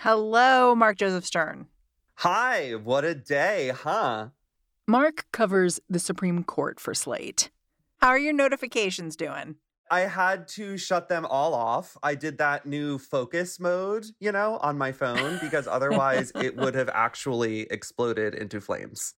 Hello, 0.00 0.74
Mark 0.74 0.96
Joseph 0.96 1.26
Stern. 1.26 1.66
Hi, 2.16 2.72
what 2.72 3.04
a 3.04 3.14
day, 3.14 3.72
huh? 3.74 4.28
Mark 4.86 5.26
covers 5.32 5.80
the 5.90 5.98
Supreme 5.98 6.44
Court 6.44 6.80
for 6.80 6.94
Slate. 6.94 7.50
How 8.00 8.08
are 8.08 8.18
your 8.18 8.32
notifications 8.32 9.16
doing? 9.16 9.56
I 9.90 10.00
had 10.00 10.48
to 10.48 10.78
shut 10.78 11.08
them 11.08 11.26
all 11.26 11.52
off. 11.52 11.96
I 12.02 12.14
did 12.14 12.38
that 12.38 12.64
new 12.64 12.98
focus 12.98 13.58
mode, 13.58 14.06
you 14.20 14.32
know, 14.32 14.58
on 14.62 14.78
my 14.78 14.92
phone 14.92 15.38
because 15.40 15.66
otherwise 15.70 16.30
it 16.36 16.56
would 16.56 16.74
have 16.74 16.90
actually 16.94 17.62
exploded 17.70 18.34
into 18.34 18.60
flames. 18.60 19.14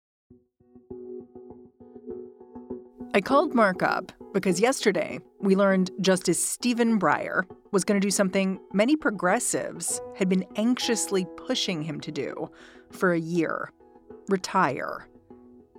I 3.14 3.20
called 3.20 3.54
Mark 3.54 3.82
up 3.82 4.12
because 4.32 4.60
yesterday 4.60 5.18
we 5.40 5.54
learned 5.54 5.90
Justice 6.00 6.44
Stephen 6.44 6.98
Breyer 6.98 7.44
was 7.70 7.84
going 7.84 8.00
to 8.00 8.04
do 8.04 8.10
something 8.10 8.60
many 8.72 8.96
progressives 8.96 10.00
had 10.16 10.28
been 10.28 10.44
anxiously 10.56 11.26
pushing 11.36 11.82
him 11.82 12.00
to 12.00 12.10
do 12.10 12.50
for 12.90 13.12
a 13.12 13.20
year 13.20 13.72
retire. 14.28 15.08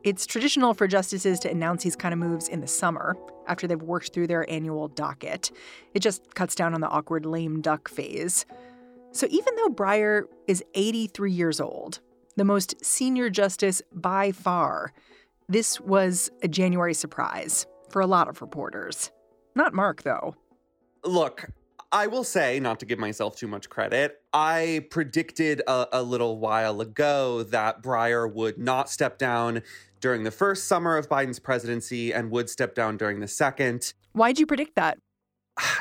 It's 0.03 0.25
traditional 0.25 0.73
for 0.73 0.88
justices 0.88 1.39
to 1.41 1.52
announce 1.52 1.83
these 1.83 1.95
kind 1.95 2.13
of 2.13 2.19
moves 2.19 2.47
in 2.47 2.61
the 2.61 2.67
summer 2.67 3.17
after 3.47 3.67
they've 3.67 3.81
worked 3.81 4.13
through 4.13 4.27
their 4.27 4.49
annual 4.49 4.88
docket. 4.88 5.52
It 5.94 5.99
just 5.99 6.35
cuts 6.35 6.55
down 6.55 6.73
on 6.73 6.81
the 6.81 6.88
awkward 6.88 7.25
lame 7.25 7.61
duck 7.61 7.89
phase. 7.89 8.45
So 9.11 9.27
even 9.30 9.55
though 9.55 9.69
Breyer 9.69 10.23
is 10.47 10.63
83 10.73 11.31
years 11.31 11.59
old, 11.59 11.99
the 12.38 12.45
most 12.45 12.83
senior 12.83 13.30
justice 13.30 13.81
by 13.91 14.31
far, 14.31 14.94
this 15.49 15.81
was 15.81 16.31
a 16.41 16.47
January 16.47 16.94
surprise 16.94 17.66
for 17.89 18.02
a 18.02 18.07
lot 18.07 18.30
of 18.30 18.41
reporters. 18.41 19.11
Not 19.59 19.73
Mark, 19.73 20.03
though. 20.03 20.37
Look, 21.03 21.49
I 21.91 22.07
will 22.07 22.23
say, 22.23 22.61
not 22.61 22.79
to 22.79 22.85
give 22.85 22.97
myself 22.97 23.35
too 23.35 23.49
much 23.49 23.69
credit, 23.69 24.21
I 24.31 24.85
predicted 24.89 25.61
a, 25.67 25.88
a, 25.91 26.01
little 26.01 26.39
while 26.39 26.79
ago 26.79 27.43
that 27.43 27.83
Breyer 27.83 28.33
would 28.33 28.57
not 28.57 28.89
step 28.89 29.17
down 29.17 29.61
during 29.99 30.23
the 30.23 30.31
first 30.31 30.69
summer 30.69 30.95
of 30.95 31.09
Biden's 31.09 31.39
presidency 31.39 32.13
and 32.13 32.31
would 32.31 32.49
step 32.49 32.73
down 32.73 32.95
during 32.95 33.19
the 33.19 33.27
second. 33.27 33.93
Why'd 34.13 34.39
you 34.39 34.45
predict 34.45 34.75
that? 34.77 34.97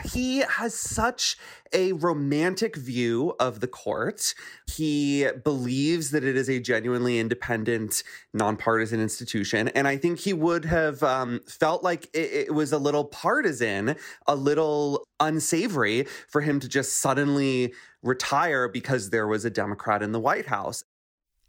He 0.04 0.38
has 0.40 0.74
such 0.74 1.36
a 1.72 1.92
romantic 1.92 2.76
view 2.76 3.34
of 3.38 3.60
the 3.60 3.66
court. 3.66 4.34
He 4.66 5.28
believes 5.44 6.10
that 6.10 6.24
it 6.24 6.36
is 6.36 6.48
a 6.48 6.60
genuinely 6.60 7.18
independent, 7.18 8.02
nonpartisan 8.32 9.00
institution. 9.00 9.68
And 9.68 9.86
I 9.86 9.96
think 9.96 10.20
he 10.20 10.32
would 10.32 10.64
have 10.64 11.02
um, 11.02 11.40
felt 11.46 11.82
like 11.82 12.08
it, 12.14 12.48
it 12.48 12.54
was 12.54 12.72
a 12.72 12.78
little 12.78 13.04
partisan, 13.04 13.96
a 14.26 14.34
little 14.34 15.06
unsavory 15.20 16.06
for 16.28 16.40
him 16.40 16.60
to 16.60 16.68
just 16.68 17.00
suddenly 17.00 17.74
retire 18.02 18.68
because 18.68 19.10
there 19.10 19.26
was 19.26 19.44
a 19.44 19.50
Democrat 19.50 20.02
in 20.02 20.12
the 20.12 20.20
White 20.20 20.46
House. 20.46 20.84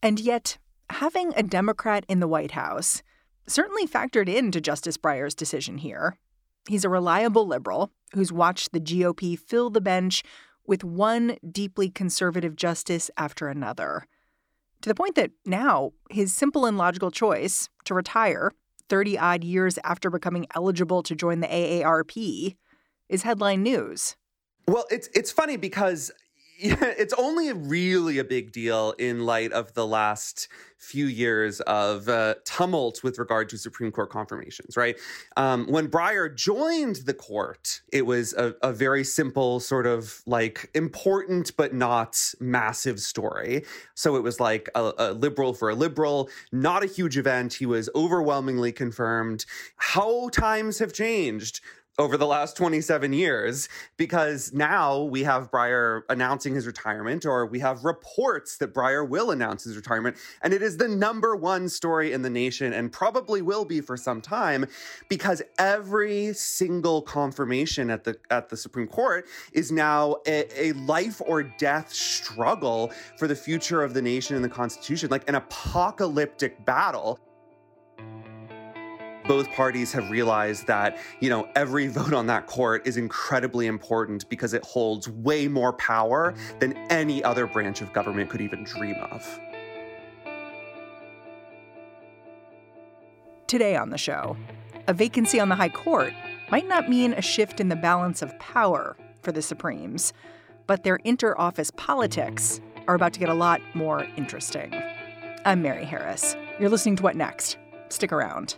And 0.01 0.19
yet, 0.19 0.57
having 0.89 1.33
a 1.35 1.43
Democrat 1.43 2.05
in 2.07 2.19
the 2.19 2.27
White 2.27 2.51
House 2.51 3.03
certainly 3.47 3.87
factored 3.87 4.33
into 4.33 4.61
Justice 4.61 4.97
Breyer's 4.97 5.35
decision 5.35 5.79
here. 5.79 6.17
He's 6.67 6.85
a 6.85 6.89
reliable 6.89 7.47
liberal 7.47 7.91
who's 8.13 8.31
watched 8.31 8.71
the 8.71 8.79
GOP 8.79 9.37
fill 9.37 9.69
the 9.69 9.81
bench 9.81 10.23
with 10.65 10.83
one 10.83 11.37
deeply 11.51 11.89
conservative 11.89 12.55
justice 12.55 13.09
after 13.17 13.47
another. 13.47 14.05
To 14.81 14.89
the 14.89 14.95
point 14.95 15.15
that 15.15 15.31
now 15.45 15.91
his 16.09 16.33
simple 16.33 16.65
and 16.65 16.77
logical 16.77 17.11
choice 17.11 17.69
to 17.85 17.93
retire 17.93 18.53
30 18.87 19.17
odd 19.17 19.43
years 19.43 19.77
after 19.83 20.09
becoming 20.09 20.47
eligible 20.55 21.03
to 21.03 21.15
join 21.15 21.39
the 21.39 21.47
AARP 21.47 22.55
is 23.09 23.23
headline 23.23 23.63
news. 23.63 24.15
Well, 24.67 24.85
it's 24.91 25.09
it's 25.13 25.31
funny 25.31 25.57
because 25.57 26.11
it's 26.61 27.13
only 27.13 27.53
really 27.53 28.17
a 28.17 28.23
big 28.25 28.51
deal 28.51 28.93
in 28.97 29.25
light 29.25 29.53
of 29.53 29.73
the 29.75 29.87
last 29.87 30.49
few 30.77 31.05
years 31.05 31.61
of 31.61 32.09
uh, 32.09 32.35
tumult 32.43 33.01
with 33.01 33.17
regard 33.17 33.47
to 33.47 33.57
Supreme 33.57 33.91
Court 33.93 34.09
confirmations, 34.09 34.75
right? 34.75 34.97
Um, 35.37 35.67
when 35.67 35.87
Breyer 35.87 36.33
joined 36.33 36.97
the 36.97 37.13
court, 37.13 37.81
it 37.93 38.05
was 38.05 38.33
a, 38.33 38.55
a, 38.61 38.73
very 38.73 39.05
simple, 39.05 39.61
sort 39.61 39.87
of 39.87 40.21
like 40.25 40.69
important 40.73 41.55
but 41.55 41.73
not 41.73 42.33
massive 42.41 42.99
story. 42.99 43.63
So 43.95 44.17
it 44.17 44.23
was 44.23 44.41
like 44.41 44.69
a, 44.75 44.91
a 44.97 45.13
liberal 45.13 45.53
for 45.53 45.69
a 45.69 45.75
liberal, 45.75 46.29
not 46.51 46.83
a 46.83 46.87
huge 46.87 47.17
event. 47.17 47.53
He 47.53 47.65
was 47.65 47.89
overwhelmingly 47.95 48.73
confirmed. 48.73 49.45
How 49.77 50.27
times 50.29 50.79
have 50.79 50.91
changed 50.91 51.61
over 51.99 52.15
the 52.15 52.25
last 52.25 52.55
27 52.55 53.11
years 53.11 53.67
because 53.97 54.53
now 54.53 55.01
we 55.03 55.21
have 55.23 55.51
Breyer 55.51 56.03
announcing 56.07 56.55
his 56.55 56.65
retirement, 56.65 57.25
or 57.25 57.45
we 57.45 57.59
have 57.59 57.83
reports 57.83 58.57
that 58.57 58.73
Breyer 58.73 59.07
will 59.07 59.31
announce 59.31 59.65
his 59.65 59.75
retirement. 59.75 60.15
And 60.41 60.53
it 60.53 60.61
is 60.61 60.77
the 60.77 60.87
number 60.87 61.35
one 61.35 61.67
story 61.67 62.13
in 62.13 62.21
the 62.21 62.29
nation 62.29 62.71
and 62.71 62.89
probably 62.89 63.41
will 63.41 63.65
be 63.65 63.81
for 63.81 63.97
some 63.97 64.21
time 64.21 64.65
because 65.09 65.41
every 65.59 66.33
single 66.33 67.01
confirmation 67.01 67.89
at 67.89 68.05
the 68.05 68.15
at 68.29 68.47
the 68.47 68.55
Supreme 68.55 68.87
Court 68.87 69.27
is 69.51 69.69
now 69.69 70.15
a, 70.25 70.69
a 70.69 70.71
life 70.73 71.21
or 71.25 71.43
death 71.43 71.93
struggle 71.93 72.93
for 73.17 73.27
the 73.27 73.35
future 73.35 73.83
of 73.83 73.93
the 73.93 74.01
nation 74.01 74.37
and 74.37 74.45
the 74.45 74.49
Constitution, 74.49 75.09
like 75.09 75.27
an 75.27 75.35
apocalyptic 75.35 76.65
battle 76.65 77.19
both 79.29 79.51
parties 79.51 79.91
have 79.91 80.09
realized 80.09 80.65
that, 80.65 80.97
you 81.19 81.29
know, 81.29 81.47
every 81.55 81.85
vote 81.99 82.13
on 82.13 82.25
that 82.25 82.47
court 82.47 82.85
is 82.87 82.97
incredibly 82.97 83.67
important 83.67 84.27
because 84.27 84.55
it 84.55 84.65
holds 84.65 85.07
way 85.07 85.47
more 85.47 85.71
power 85.73 86.33
than 86.57 86.73
any 86.89 87.23
other 87.23 87.45
branch 87.45 87.79
of 87.81 87.93
government 87.93 88.27
could 88.27 88.41
even 88.41 88.63
dream 88.63 88.95
of. 89.11 89.39
Today 93.45 93.75
on 93.75 93.91
the 93.91 93.99
show, 93.99 94.35
a 94.87 94.93
vacancy 94.93 95.39
on 95.39 95.49
the 95.49 95.55
High 95.55 95.69
Court 95.69 96.11
might 96.49 96.67
not 96.67 96.89
mean 96.89 97.13
a 97.13 97.21
shift 97.21 97.59
in 97.59 97.69
the 97.69 97.75
balance 97.75 98.23
of 98.23 98.37
power 98.39 98.97
for 99.21 99.31
the 99.31 99.43
Supremes, 99.43 100.11
but 100.65 100.83
their 100.83 100.95
inter-office 101.03 101.71
politics 101.77 102.59
are 102.87 102.95
about 102.95 103.13
to 103.13 103.19
get 103.19 103.29
a 103.29 103.35
lot 103.35 103.61
more 103.75 104.07
interesting. 104.17 104.73
I'm 105.45 105.61
Mary 105.61 105.85
Harris. 105.85 106.35
You're 106.59 106.69
listening 106.69 106.95
to 106.95 107.03
What 107.03 107.15
Next? 107.15 107.57
Stick 107.89 108.11
around. 108.11 108.57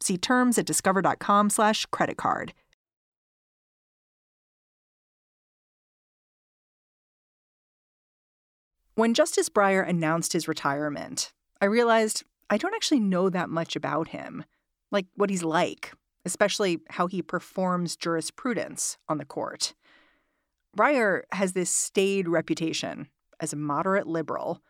See 0.00 0.16
terms 0.16 0.58
at 0.58 0.66
discover.com 0.66 1.50
slash 1.50 1.86
credit 1.86 2.16
card. 2.16 2.54
When 8.94 9.14
Justice 9.14 9.48
Breyer 9.48 9.88
announced 9.88 10.34
his 10.34 10.46
retirement, 10.46 11.32
I 11.60 11.66
realized 11.66 12.24
I 12.50 12.58
don't 12.58 12.74
actually 12.74 13.00
know 13.00 13.30
that 13.30 13.48
much 13.48 13.76
about 13.76 14.08
him, 14.08 14.44
like 14.90 15.06
what 15.14 15.30
he's 15.30 15.42
like, 15.44 15.92
especially 16.24 16.80
how 16.90 17.06
he 17.06 17.22
performs 17.22 17.96
jurisprudence 17.96 18.98
on 19.08 19.18
the 19.18 19.24
court. 19.24 19.74
Breyer 20.76 21.22
has 21.32 21.52
this 21.52 21.70
staid 21.70 22.28
reputation 22.28 23.08
as 23.40 23.52
a 23.52 23.56
moderate 23.56 24.06
liberal, 24.06 24.60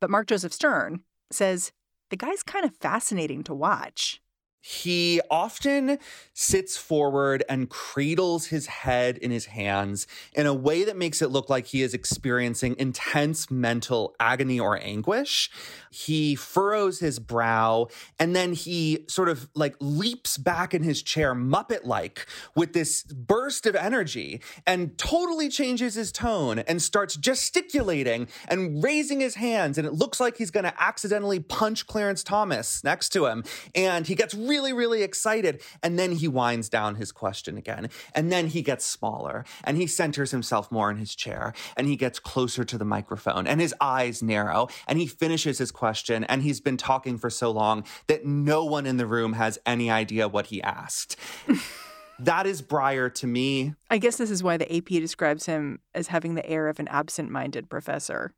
but 0.00 0.10
Mark 0.10 0.26
Joseph 0.26 0.52
Stern 0.52 1.00
says 1.30 1.72
the 2.10 2.16
guy's 2.16 2.42
kind 2.42 2.64
of 2.64 2.76
fascinating 2.76 3.42
to 3.44 3.54
watch. 3.54 4.20
He 4.60 5.20
often 5.30 5.98
sits 6.34 6.76
forward 6.76 7.44
and 7.48 7.70
cradles 7.70 8.46
his 8.46 8.66
head 8.66 9.16
in 9.18 9.30
his 9.30 9.46
hands 9.46 10.06
in 10.34 10.46
a 10.46 10.54
way 10.54 10.84
that 10.84 10.96
makes 10.96 11.22
it 11.22 11.30
look 11.30 11.48
like 11.48 11.66
he 11.66 11.82
is 11.82 11.94
experiencing 11.94 12.74
intense 12.78 13.50
mental 13.50 14.14
agony 14.18 14.58
or 14.58 14.76
anguish. 14.82 15.50
He 15.90 16.34
furrows 16.34 16.98
his 16.98 17.18
brow 17.18 17.86
and 18.18 18.34
then 18.34 18.52
he 18.52 19.04
sort 19.08 19.28
of 19.28 19.48
like 19.54 19.76
leaps 19.80 20.36
back 20.36 20.74
in 20.74 20.82
his 20.82 21.02
chair, 21.02 21.34
Muppet 21.34 21.84
like, 21.84 22.26
with 22.54 22.72
this 22.72 23.04
burst 23.04 23.64
of 23.66 23.76
energy 23.76 24.42
and 24.66 24.98
totally 24.98 25.48
changes 25.48 25.94
his 25.94 26.10
tone 26.10 26.58
and 26.60 26.82
starts 26.82 27.16
gesticulating 27.16 28.28
and 28.48 28.82
raising 28.82 29.20
his 29.20 29.36
hands. 29.36 29.78
And 29.78 29.86
it 29.86 29.94
looks 29.94 30.20
like 30.20 30.36
he's 30.36 30.50
going 30.50 30.64
to 30.64 30.82
accidentally 30.82 31.40
punch 31.40 31.86
Clarence 31.86 32.22
Thomas 32.22 32.82
next 32.82 33.10
to 33.10 33.26
him. 33.26 33.44
And 33.74 34.06
he 34.06 34.14
gets 34.14 34.34
really, 34.48 34.72
really 34.72 35.02
excited. 35.02 35.62
And 35.82 35.98
then 35.98 36.12
he 36.12 36.28
winds 36.28 36.68
down 36.68 36.96
his 36.96 37.12
question 37.12 37.56
again. 37.56 37.90
And 38.14 38.32
then 38.32 38.48
he 38.48 38.62
gets 38.62 38.84
smaller 38.84 39.44
and 39.64 39.76
he 39.76 39.86
centers 39.86 40.30
himself 40.30 40.72
more 40.72 40.90
in 40.90 40.96
his 40.96 41.14
chair 41.14 41.52
and 41.76 41.86
he 41.86 41.96
gets 41.96 42.18
closer 42.18 42.64
to 42.64 42.78
the 42.78 42.84
microphone 42.84 43.46
and 43.46 43.60
his 43.60 43.74
eyes 43.80 44.22
narrow 44.22 44.68
and 44.86 44.98
he 44.98 45.06
finishes 45.06 45.58
his 45.58 45.70
question. 45.70 46.24
And 46.24 46.42
he's 46.42 46.60
been 46.60 46.76
talking 46.76 47.18
for 47.18 47.30
so 47.30 47.50
long 47.50 47.84
that 48.06 48.24
no 48.24 48.64
one 48.64 48.86
in 48.86 48.96
the 48.96 49.06
room 49.06 49.34
has 49.34 49.58
any 49.66 49.90
idea 49.90 50.28
what 50.28 50.46
he 50.46 50.62
asked. 50.62 51.16
that 52.18 52.46
is 52.46 52.62
Breyer 52.62 53.12
to 53.14 53.26
me. 53.26 53.74
I 53.90 53.98
guess 53.98 54.16
this 54.16 54.30
is 54.30 54.42
why 54.42 54.56
the 54.56 54.76
AP 54.76 54.86
describes 54.86 55.46
him 55.46 55.80
as 55.94 56.08
having 56.08 56.34
the 56.34 56.46
air 56.46 56.68
of 56.68 56.80
an 56.80 56.88
absent 56.88 57.30
minded 57.30 57.68
professor. 57.68 58.32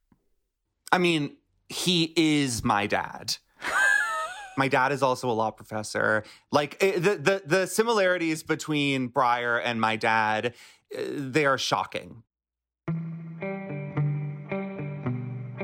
I 0.93 0.99
mean, 0.99 1.37
he 1.69 2.13
is 2.17 2.65
my 2.65 2.87
dad. 2.87 3.37
My 4.57 4.69
dad 4.69 4.93
is 4.93 5.03
also 5.03 5.31
a 5.31 5.33
law 5.33 5.51
professor. 5.51 6.25
Like 6.51 6.77
eh, 6.83 6.99
the 6.99 7.17
the 7.17 7.43
the 7.45 7.67
similarities 7.67 8.43
between 8.43 9.11
Breyer 9.11 9.61
and 9.63 9.81
my 9.81 9.97
dad, 9.97 10.55
eh, 10.95 11.05
they 11.09 11.47
are 11.47 11.59
shocking. 11.59 12.23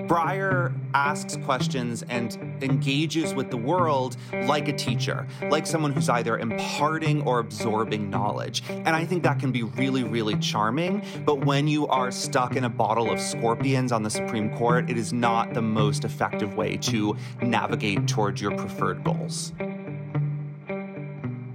Breyer 0.07 0.73
asks 0.95 1.37
questions 1.39 2.03
and 2.09 2.39
engages 2.63 3.35
with 3.35 3.51
the 3.51 3.57
world 3.57 4.17
like 4.45 4.69
a 4.69 4.73
teacher, 4.73 5.27
like 5.51 5.67
someone 5.67 5.93
who's 5.93 6.09
either 6.09 6.39
imparting 6.39 7.23
or 7.23 7.41
absorbing 7.41 8.09
knowledge. 8.09 8.63
And 8.69 8.91
I 8.91 9.05
think 9.05 9.23
that 9.25 9.41
can 9.41 9.53
be 9.53 9.65
really, 9.65 10.05
really 10.05 10.37
charming. 10.37 11.03
But 11.25 11.45
when 11.45 11.67
you 11.67 11.87
are 11.89 12.11
stuck 12.11 12.57
in 12.57 12.65
a 12.65 12.69
bottle 12.69 13.11
of 13.11 13.21
scorpions 13.21 13.93
on 13.93 14.03
the 14.03 14.11
Supreme 14.11 14.57
Court, 14.57 14.89
it 14.89 14.97
is 14.97 15.13
not 15.13 15.55
the 15.55 15.63
most 15.63 16.05
effective 16.05 16.57
way 16.57 16.77
to 16.79 17.17
navigate 17.43 18.07
towards 18.07 18.41
your 18.41 18.57
preferred 18.57 19.03
goals. 19.03 19.53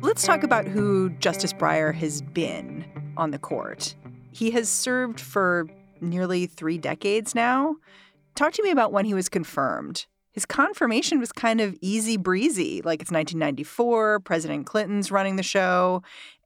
Let's 0.01 0.25
talk 0.25 0.44
about 0.44 0.68
who 0.68 1.09
Justice 1.19 1.54
Breyer 1.54 1.94
has 1.94 2.21
been 2.21 2.86
on 3.15 3.31
the 3.31 3.39
court. 3.39 3.95
He 4.31 4.51
has 4.51 4.68
served 4.68 5.19
for 5.19 5.68
nearly 6.01 6.47
three 6.47 6.77
decades 6.77 7.36
now. 7.36 7.77
Talk 8.36 8.54
to 8.54 8.63
me 8.63 8.72
about 8.72 8.92
when 8.92 9.06
he 9.06 9.13
was 9.13 9.30
confirmed. 9.30 10.06
His 10.31 10.45
confirmation 10.45 11.19
was 11.19 11.31
kind 11.31 11.60
of 11.60 11.75
easy 11.81 12.16
breezy, 12.16 12.81
like 12.83 13.01
it's 13.01 13.12
1994, 13.12 14.22
President 14.22 14.66
Clinton's 14.66 15.12
running 15.12 15.36
the 15.36 15.44
show. 15.44 16.01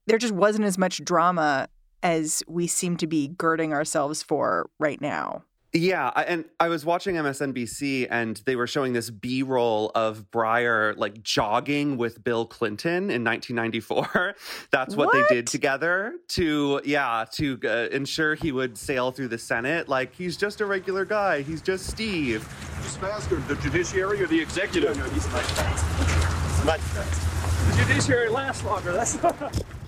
There 0.08 0.18
just 0.18 0.34
wasn't 0.34 0.66
as 0.66 0.78
much 0.78 1.04
drama 1.04 1.68
as 2.02 2.44
we 2.48 2.68
seem 2.68 2.98
to 2.98 3.08
be 3.08 3.28
girding 3.28 3.74
ourselves 3.74 4.24
for 4.24 4.70
right 4.80 5.00
now. 5.00 5.44
Yeah, 5.77 6.07
and 6.16 6.45
I 6.57 6.69
was 6.69 6.86
watching 6.86 7.16
MSNBC 7.16 8.07
and 8.10 8.38
they 8.45 8.56
were 8.56 8.66
showing 8.66 8.94
this 8.94 9.10
B-roll 9.10 9.92
of 9.94 10.31
Breyer 10.31 10.95
like 10.95 11.22
jogging 11.22 11.98
with 11.98 12.24
Bill 12.24 12.45
Clinton 12.45 13.12
in 13.12 13.25
1994. 13.25 14.36
That's 14.72 14.95
what, 14.95 15.07
what? 15.07 15.27
they 15.27 15.36
did 15.36 15.48
together 15.48 16.13
to 16.30 16.80
yeah, 16.86 17.25
to 17.33 17.60
uh, 17.66 17.89
ensure 17.92 18.36
he 18.36 18.54
would 18.54 18.77
sail 18.77 19.12
through 19.12 19.27
the 19.27 19.38
Senate 19.38 19.89
like 19.89 20.16
he's 20.16 20.38
just 20.38 20.62
a 20.62 20.66
regular 20.66 21.04
guy. 21.04 21.42
He's 21.42 21.62
just 21.62 21.88
Steve. 21.88 22.44
Who's 22.44 22.95
faster, 22.95 23.36
the 23.36 23.56
judiciary 23.56 24.24
or 24.24 24.27
the 24.27 24.39
executive? 24.39 24.95
No, 24.98 25.04
no, 25.04 25.10
he's 25.12 25.30
much 25.33 25.44
faster. 25.44 26.66
Much 26.66 26.80
faster. 26.80 27.72
The 27.72 27.86
judiciary 27.86 28.30
lasts 28.30 28.63
longer. 28.63 28.94
That's 28.94 29.18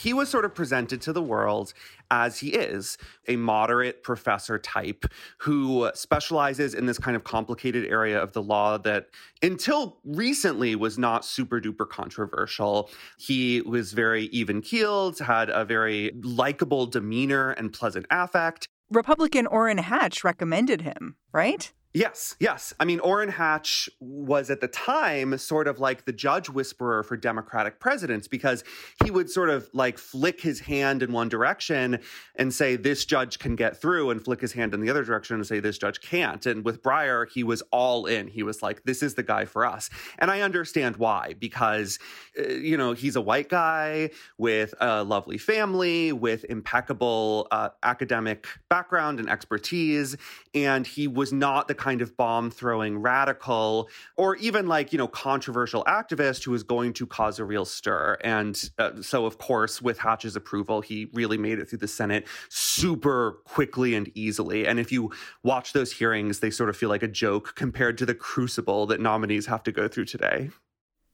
he 0.00 0.12
was 0.12 0.28
sort 0.28 0.44
of 0.44 0.54
presented 0.54 1.00
to 1.02 1.12
the 1.12 1.22
world 1.22 1.72
as 2.10 2.38
he 2.38 2.48
is 2.48 2.98
a 3.28 3.36
moderate 3.36 4.02
professor 4.02 4.58
type 4.58 5.04
who 5.38 5.90
specializes 5.94 6.74
in 6.74 6.86
this 6.86 6.98
kind 6.98 7.16
of 7.16 7.24
complicated 7.24 7.84
area 7.86 8.20
of 8.20 8.32
the 8.32 8.42
law 8.42 8.78
that 8.78 9.06
until 9.42 9.98
recently 10.04 10.74
was 10.74 10.98
not 10.98 11.24
super 11.24 11.60
duper 11.60 11.88
controversial. 11.88 12.90
He 13.18 13.60
was 13.62 13.92
very 13.92 14.24
even 14.26 14.60
keeled, 14.60 15.18
had 15.18 15.50
a 15.50 15.64
very 15.64 16.12
likable 16.22 16.86
demeanor 16.86 17.50
and 17.50 17.72
pleasant 17.72 18.06
affect. 18.10 18.66
Republican 18.90 19.46
Orrin 19.46 19.78
Hatch 19.78 20.24
recommended 20.24 20.80
him, 20.80 21.16
right? 21.32 21.72
Yes, 21.92 22.36
yes. 22.38 22.72
I 22.78 22.84
mean, 22.84 23.00
Orrin 23.00 23.30
Hatch 23.30 23.90
was 23.98 24.48
at 24.48 24.60
the 24.60 24.68
time 24.68 25.36
sort 25.38 25.66
of 25.66 25.80
like 25.80 26.04
the 26.04 26.12
judge 26.12 26.48
whisperer 26.48 27.02
for 27.02 27.16
Democratic 27.16 27.80
presidents 27.80 28.28
because 28.28 28.62
he 29.02 29.10
would 29.10 29.28
sort 29.28 29.50
of 29.50 29.68
like 29.72 29.98
flick 29.98 30.40
his 30.40 30.60
hand 30.60 31.02
in 31.02 31.10
one 31.12 31.28
direction 31.28 31.98
and 32.36 32.54
say, 32.54 32.76
this 32.76 33.04
judge 33.04 33.40
can 33.40 33.56
get 33.56 33.76
through, 33.76 34.10
and 34.10 34.24
flick 34.24 34.40
his 34.40 34.52
hand 34.52 34.72
in 34.72 34.80
the 34.80 34.88
other 34.88 35.02
direction 35.02 35.34
and 35.34 35.44
say, 35.44 35.58
this 35.58 35.78
judge 35.78 36.00
can't. 36.00 36.46
And 36.46 36.64
with 36.64 36.80
Breyer, 36.80 37.28
he 37.28 37.42
was 37.42 37.60
all 37.72 38.06
in. 38.06 38.28
He 38.28 38.44
was 38.44 38.62
like, 38.62 38.84
this 38.84 39.02
is 39.02 39.14
the 39.14 39.24
guy 39.24 39.44
for 39.44 39.66
us. 39.66 39.90
And 40.20 40.30
I 40.30 40.42
understand 40.42 40.96
why, 40.96 41.34
because, 41.40 41.98
uh, 42.38 42.50
you 42.50 42.76
know, 42.76 42.92
he's 42.92 43.16
a 43.16 43.20
white 43.20 43.48
guy 43.48 44.10
with 44.38 44.74
a 44.80 45.02
lovely 45.02 45.38
family, 45.38 46.12
with 46.12 46.44
impeccable 46.44 47.48
uh, 47.50 47.70
academic 47.82 48.46
background 48.68 49.18
and 49.18 49.28
expertise. 49.28 50.16
And 50.54 50.86
he 50.86 51.08
was 51.08 51.32
not 51.32 51.66
the 51.66 51.79
kind 51.80 52.02
of 52.02 52.14
bomb 52.16 52.50
throwing 52.50 52.98
radical 52.98 53.88
or 54.16 54.36
even 54.36 54.66
like, 54.68 54.92
you 54.92 54.98
know, 54.98 55.08
controversial 55.08 55.82
activist 55.84 56.44
who 56.44 56.52
is 56.52 56.62
going 56.62 56.92
to 56.92 57.06
cause 57.06 57.38
a 57.38 57.44
real 57.44 57.64
stir. 57.64 58.18
And 58.22 58.70
uh, 58.78 59.00
so, 59.00 59.24
of 59.24 59.38
course, 59.38 59.80
with 59.80 59.98
Hatch's 59.98 60.36
approval, 60.36 60.82
he 60.82 61.08
really 61.14 61.38
made 61.38 61.58
it 61.58 61.70
through 61.70 61.78
the 61.78 61.88
Senate 61.88 62.26
super 62.50 63.40
quickly 63.44 63.94
and 63.94 64.10
easily. 64.14 64.66
And 64.66 64.78
if 64.78 64.92
you 64.92 65.10
watch 65.42 65.72
those 65.72 65.90
hearings, 65.90 66.40
they 66.40 66.50
sort 66.50 66.68
of 66.68 66.76
feel 66.76 66.90
like 66.90 67.02
a 67.02 67.08
joke 67.08 67.54
compared 67.54 67.96
to 67.98 68.06
the 68.06 68.14
crucible 68.14 68.86
that 68.86 69.00
nominees 69.00 69.46
have 69.46 69.62
to 69.62 69.72
go 69.72 69.88
through 69.88 70.04
today. 70.04 70.50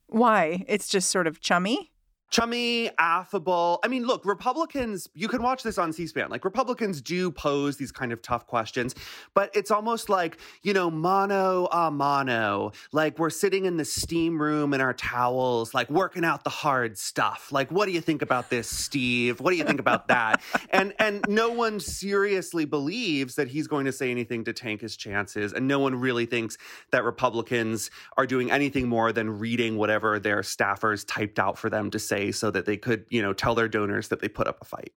Why? 0.09 0.65
It's 0.69 0.89
just 0.89 1.11
sort 1.11 1.29
of 1.29 1.41
chummy? 1.41 1.93
Chummy, 2.31 2.91
affable. 2.99 3.79
I 3.85 3.89
mean, 3.89 4.07
look, 4.07 4.25
Republicans, 4.25 5.09
you 5.15 5.29
can 5.29 5.43
watch 5.43 5.63
this 5.63 5.79
on 5.79 5.93
C 5.93 6.07
SPAN. 6.07 6.31
Like, 6.31 6.45
Republicans 6.45 7.01
do 7.01 7.31
pose 7.31 7.77
these 7.77 7.93
kind 7.93 8.13
of 8.13 8.23
tough 8.23 8.47
questions, 8.47 8.95
but 9.35 9.51
it's 9.55 9.71
almost 9.71 10.09
like, 10.09 10.39
you 10.63 10.73
know, 10.73 10.91
mano 10.91 11.67
a 11.71 11.91
mano. 11.91 12.73
Like, 12.93 13.19
we're 13.19 13.31
sitting 13.31 13.65
in 13.65 13.77
the 13.77 13.85
steam 13.85 14.41
room 14.41 14.75
in 14.75 14.81
our 14.81 14.93
towels, 14.93 15.75
like 15.75 15.89
working 15.91 16.25
out 16.25 16.45
the 16.45 16.51
hard 16.51 16.99
stuff. 16.99 17.53
Like, 17.53 17.71
what 17.71 17.87
do 17.87 17.93
you 17.93 18.01
think 18.01 18.23
about 18.23 18.51
this, 18.51 18.69
Steve? 18.69 19.41
What 19.41 19.51
do 19.51 19.57
you 19.57 19.65
think 19.65 19.81
about 19.81 20.09
that? 20.09 20.43
and 20.71 20.95
and 20.99 21.25
no 21.29 21.51
one 21.51 21.79
seriously 21.81 22.65
believes 22.65 23.37
that 23.37 23.49
he's 23.49 23.67
going 23.67 23.85
to 23.87 23.93
say 23.93 24.11
anything 24.11 24.45
to 24.45 24.53
tank 24.53 24.81
his 24.81 24.97
chances. 24.97 25.53
And 25.53 25.69
no 25.69 25.79
one 25.79 25.95
really 25.95 26.27
thinks 26.27 26.59
that 26.91 27.05
Republicans 27.05 27.91
are 28.17 28.27
doing 28.27 28.51
anything 28.51 28.89
more 28.89 29.13
than 29.13 29.39
reading 29.39 29.77
whatever 29.77 30.19
their 30.19 30.41
staffers 30.41 31.05
typed 31.07 31.39
out 31.39 31.59
for 31.59 31.71
them 31.71 31.91
to 31.91 31.99
say 31.99 32.16
say 32.17 32.33
so 32.33 32.51
that 32.51 32.67
they 32.67 32.77
could, 32.77 33.05
you 33.11 33.23
know, 33.23 33.33
tell 33.33 33.55
their 33.55 33.69
donors 33.69 34.09
that 34.09 34.21
they 34.21 34.29
put 34.29 34.49
up 34.49 34.59
a 34.61 34.65
fight. 34.65 34.93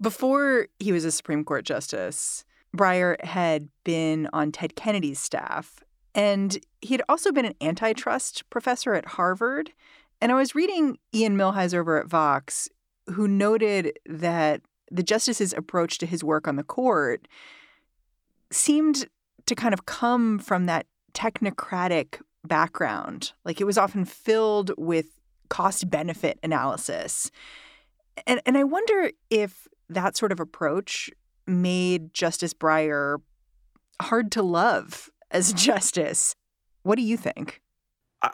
Before 0.00 0.68
he 0.78 0.92
was 0.92 1.04
a 1.04 1.12
Supreme 1.12 1.44
Court 1.44 1.64
justice, 1.64 2.44
Breyer 2.76 3.22
had 3.24 3.68
been 3.84 4.28
on 4.32 4.50
Ted 4.50 4.74
Kennedy's 4.74 5.20
staff, 5.20 5.84
and 6.14 6.58
he 6.80 6.94
had 6.94 7.02
also 7.08 7.32
been 7.32 7.44
an 7.44 7.54
antitrust 7.60 8.48
professor 8.50 8.94
at 8.94 9.06
Harvard. 9.06 9.72
And 10.20 10.32
I 10.32 10.36
was 10.36 10.54
reading 10.54 10.98
Ian 11.14 11.36
Millhiser 11.36 11.78
over 11.78 12.00
at 12.00 12.08
Vox, 12.08 12.68
who 13.08 13.28
noted 13.28 13.98
that 14.06 14.62
the 14.90 15.02
justice's 15.02 15.52
approach 15.52 15.98
to 15.98 16.06
his 16.06 16.24
work 16.24 16.46
on 16.48 16.56
the 16.56 16.62
court 16.62 17.26
seemed 18.50 19.06
to 19.46 19.54
kind 19.54 19.74
of 19.74 19.86
come 19.86 20.38
from 20.38 20.66
that 20.66 20.86
technocratic 21.12 22.20
background. 22.44 23.32
Like 23.44 23.60
it 23.60 23.64
was 23.64 23.78
often 23.78 24.04
filled 24.04 24.72
with 24.76 25.06
cost 25.54 25.88
benefit 25.88 26.36
analysis. 26.42 27.30
And, 28.26 28.40
and 28.44 28.58
I 28.58 28.64
wonder 28.64 29.12
if 29.30 29.68
that 29.88 30.16
sort 30.16 30.32
of 30.32 30.40
approach 30.40 31.12
made 31.46 32.12
Justice 32.12 32.52
Breyer 32.52 33.18
hard 34.02 34.32
to 34.32 34.42
love 34.42 35.10
as 35.30 35.52
justice. 35.68 36.34
What 36.82 36.96
do 36.96 37.02
you 37.02 37.16
think? 37.16 37.60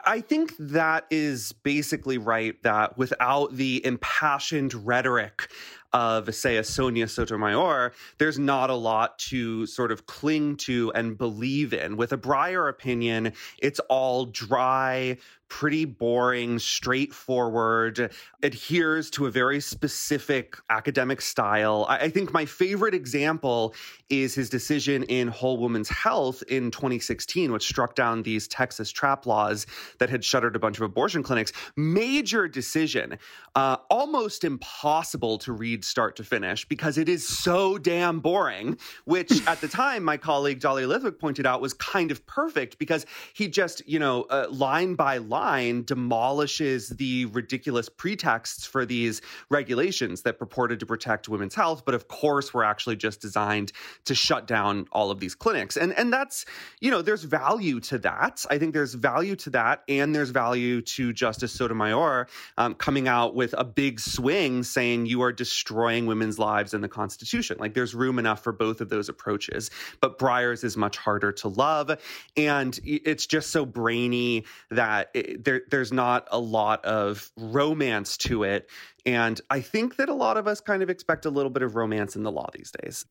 I 0.05 0.21
think 0.21 0.53
that 0.57 1.05
is 1.11 1.51
basically 1.51 2.17
right. 2.17 2.55
That 2.63 2.97
without 2.97 3.55
the 3.55 3.85
impassioned 3.85 4.73
rhetoric 4.73 5.51
of, 5.93 6.33
say, 6.33 6.57
a 6.57 6.63
Sonia 6.63 7.07
Sotomayor, 7.07 7.91
there's 8.17 8.39
not 8.39 8.69
a 8.69 8.75
lot 8.75 9.19
to 9.19 9.65
sort 9.65 9.91
of 9.91 10.05
cling 10.05 10.55
to 10.57 10.91
and 10.93 11.17
believe 11.17 11.73
in. 11.73 11.97
With 11.97 12.13
a 12.13 12.17
Breyer 12.17 12.69
opinion, 12.69 13.33
it's 13.59 13.79
all 13.89 14.25
dry, 14.25 15.17
pretty 15.51 15.83
boring, 15.83 16.57
straightforward, 16.57 18.09
adheres 18.41 19.09
to 19.09 19.25
a 19.25 19.31
very 19.31 19.59
specific 19.59 20.55
academic 20.69 21.19
style. 21.19 21.85
I, 21.89 21.97
I, 21.97 22.09
think 22.09 22.31
my 22.31 22.45
favorite 22.45 22.93
example 22.93 23.75
is 24.09 24.33
his 24.33 24.49
decision 24.49 25.03
in 25.03 25.27
Whole 25.27 25.57
Woman's 25.57 25.89
Health 25.89 26.41
in 26.47 26.71
2016, 26.71 27.51
which 27.51 27.67
struck 27.67 27.95
down 27.95 28.23
these 28.23 28.47
Texas 28.47 28.91
trap 28.91 29.25
laws 29.25 29.67
that 29.99 30.09
had 30.09 30.23
shuttered 30.23 30.55
a 30.55 30.59
bunch 30.59 30.77
of 30.77 30.83
abortion 30.83 31.21
clinics. 31.21 31.51
Major 31.75 32.47
decision, 32.47 33.17
uh, 33.53 33.75
almost 33.89 34.45
impossible 34.45 35.37
to 35.39 35.51
read 35.51 35.83
start 35.83 36.15
to 36.15 36.23
finish 36.23 36.65
because 36.65 36.97
it 36.97 37.09
is 37.09 37.27
so 37.27 37.77
damn 37.77 38.21
boring, 38.21 38.77
which 39.03 39.31
at 39.47 39.59
the 39.59 39.67
time 39.67 40.03
my 40.03 40.15
colleague 40.15 40.61
Dahlia 40.61 40.87
Lithwick 40.87 41.19
pointed 41.19 41.45
out 41.45 41.59
was 41.59 41.73
kind 41.73 42.09
of 42.09 42.25
perfect 42.25 42.79
because 42.79 43.05
he 43.33 43.49
just, 43.49 43.85
you 43.85 43.99
know, 43.99 44.23
uh, 44.29 44.47
line 44.49 44.95
by 44.95 45.17
line, 45.17 45.40
line 45.41 45.83
demolishes 45.83 46.89
the 46.89 47.25
ridiculous 47.25 47.89
pretexts 47.89 48.65
for 48.65 48.85
these 48.85 49.21
regulations 49.49 50.21
that 50.21 50.37
purported 50.37 50.79
to 50.79 50.85
protect 50.85 51.27
women's 51.27 51.55
health, 51.55 51.83
but 51.83 51.95
of 51.95 52.07
course 52.07 52.53
were 52.53 52.63
actually 52.63 52.95
just 52.95 53.21
designed 53.21 53.71
to 54.05 54.13
shut 54.13 54.45
down 54.45 54.85
all 54.91 55.09
of 55.09 55.19
these 55.19 55.33
clinics. 55.33 55.77
And 55.77 55.93
and 55.93 56.13
that's, 56.13 56.45
you 56.79 56.91
know, 56.91 57.01
there's 57.01 57.23
value 57.23 57.79
to 57.91 57.97
that. 57.99 58.45
I 58.49 58.59
think 58.59 58.73
there's 58.73 58.93
value 58.93 59.35
to 59.37 59.49
that, 59.51 59.83
and 59.87 60.13
there's 60.13 60.29
value 60.29 60.81
to 60.95 61.11
Justice 61.11 61.51
Sotomayor 61.53 62.27
um, 62.57 62.75
coming 62.75 63.07
out 63.07 63.33
with 63.33 63.55
a 63.57 63.63
big 63.63 63.99
swing 63.99 64.63
saying 64.63 65.07
you 65.07 65.23
are 65.23 65.33
destroying 65.33 66.05
women's 66.05 66.37
lives 66.37 66.73
in 66.73 66.81
the 66.81 66.89
Constitution. 66.89 67.57
Like 67.59 67.73
there's 67.73 67.95
room 67.95 68.19
enough 68.19 68.43
for 68.43 68.53
both 68.53 68.81
of 68.81 68.89
those 68.89 69.09
approaches. 69.09 69.71
But 70.01 70.19
Breyer's 70.19 70.63
is 70.63 70.77
much 70.77 70.97
harder 70.97 71.31
to 71.41 71.47
love, 71.47 71.97
and 72.37 72.79
it's 72.83 73.25
just 73.25 73.49
so 73.49 73.65
brainy 73.65 74.45
that 74.69 75.09
there, 75.35 75.61
there's 75.69 75.91
not 75.91 76.27
a 76.31 76.39
lot 76.39 76.83
of 76.85 77.31
romance 77.37 78.17
to 78.17 78.43
it. 78.43 78.69
And 79.05 79.39
I 79.49 79.61
think 79.61 79.97
that 79.97 80.09
a 80.09 80.13
lot 80.13 80.37
of 80.37 80.47
us 80.47 80.61
kind 80.61 80.83
of 80.83 80.89
expect 80.89 81.25
a 81.25 81.29
little 81.29 81.49
bit 81.49 81.63
of 81.63 81.75
romance 81.75 82.15
in 82.15 82.23
the 82.23 82.31
law 82.31 82.49
these 82.53 82.71
days. 82.71 83.05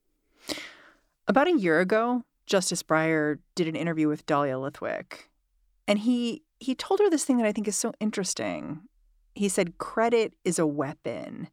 About 1.27 1.49
a 1.49 1.57
year 1.57 1.81
ago, 1.81 2.25
Justice 2.47 2.83
Breyer 2.83 3.39
did 3.55 3.69
an 3.69 3.77
interview 3.77 4.09
with 4.09 4.27
Dahlia 4.27 4.59
Lithwick, 4.59 5.29
and 5.87 5.99
he 5.99 6.43
he 6.59 6.75
told 6.75 7.01
her 7.01 7.09
this 7.09 7.25
thing 7.25 7.39
that 7.39 7.47
I 7.47 7.53
think 7.53 7.69
is 7.69 7.77
so 7.77 7.93
interesting. 8.01 8.81
He 9.35 9.49
said 9.49 9.79
credit 9.79 10.35
is 10.45 10.59
a 10.59 10.67
weapon. 10.67 11.49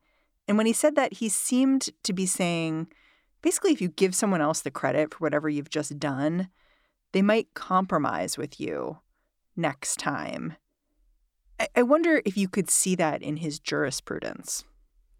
And 0.47 0.57
when 0.57 0.65
he 0.65 0.73
said 0.73 0.95
that, 0.95 1.13
he 1.13 1.29
seemed 1.29 1.89
to 2.03 2.13
be 2.13 2.25
saying 2.25 2.87
basically 3.41 3.71
if 3.71 3.81
you 3.81 3.89
give 3.89 4.15
someone 4.15 4.41
else 4.41 4.61
the 4.61 4.71
credit 4.71 5.13
for 5.13 5.19
whatever 5.19 5.47
you've 5.47 5.69
just 5.69 5.99
done, 5.99 6.49
they 7.11 7.21
might 7.21 7.53
compromise 7.53 8.37
with 8.37 8.59
you 8.59 8.97
next 9.57 9.99
time. 9.99 10.55
I 11.75 11.81
wonder 11.81 12.21
if 12.23 12.37
you 12.37 12.47
could 12.47 12.69
see 12.69 12.95
that 12.95 13.21
in 13.21 13.37
his 13.37 13.59
jurisprudence. 13.59 14.63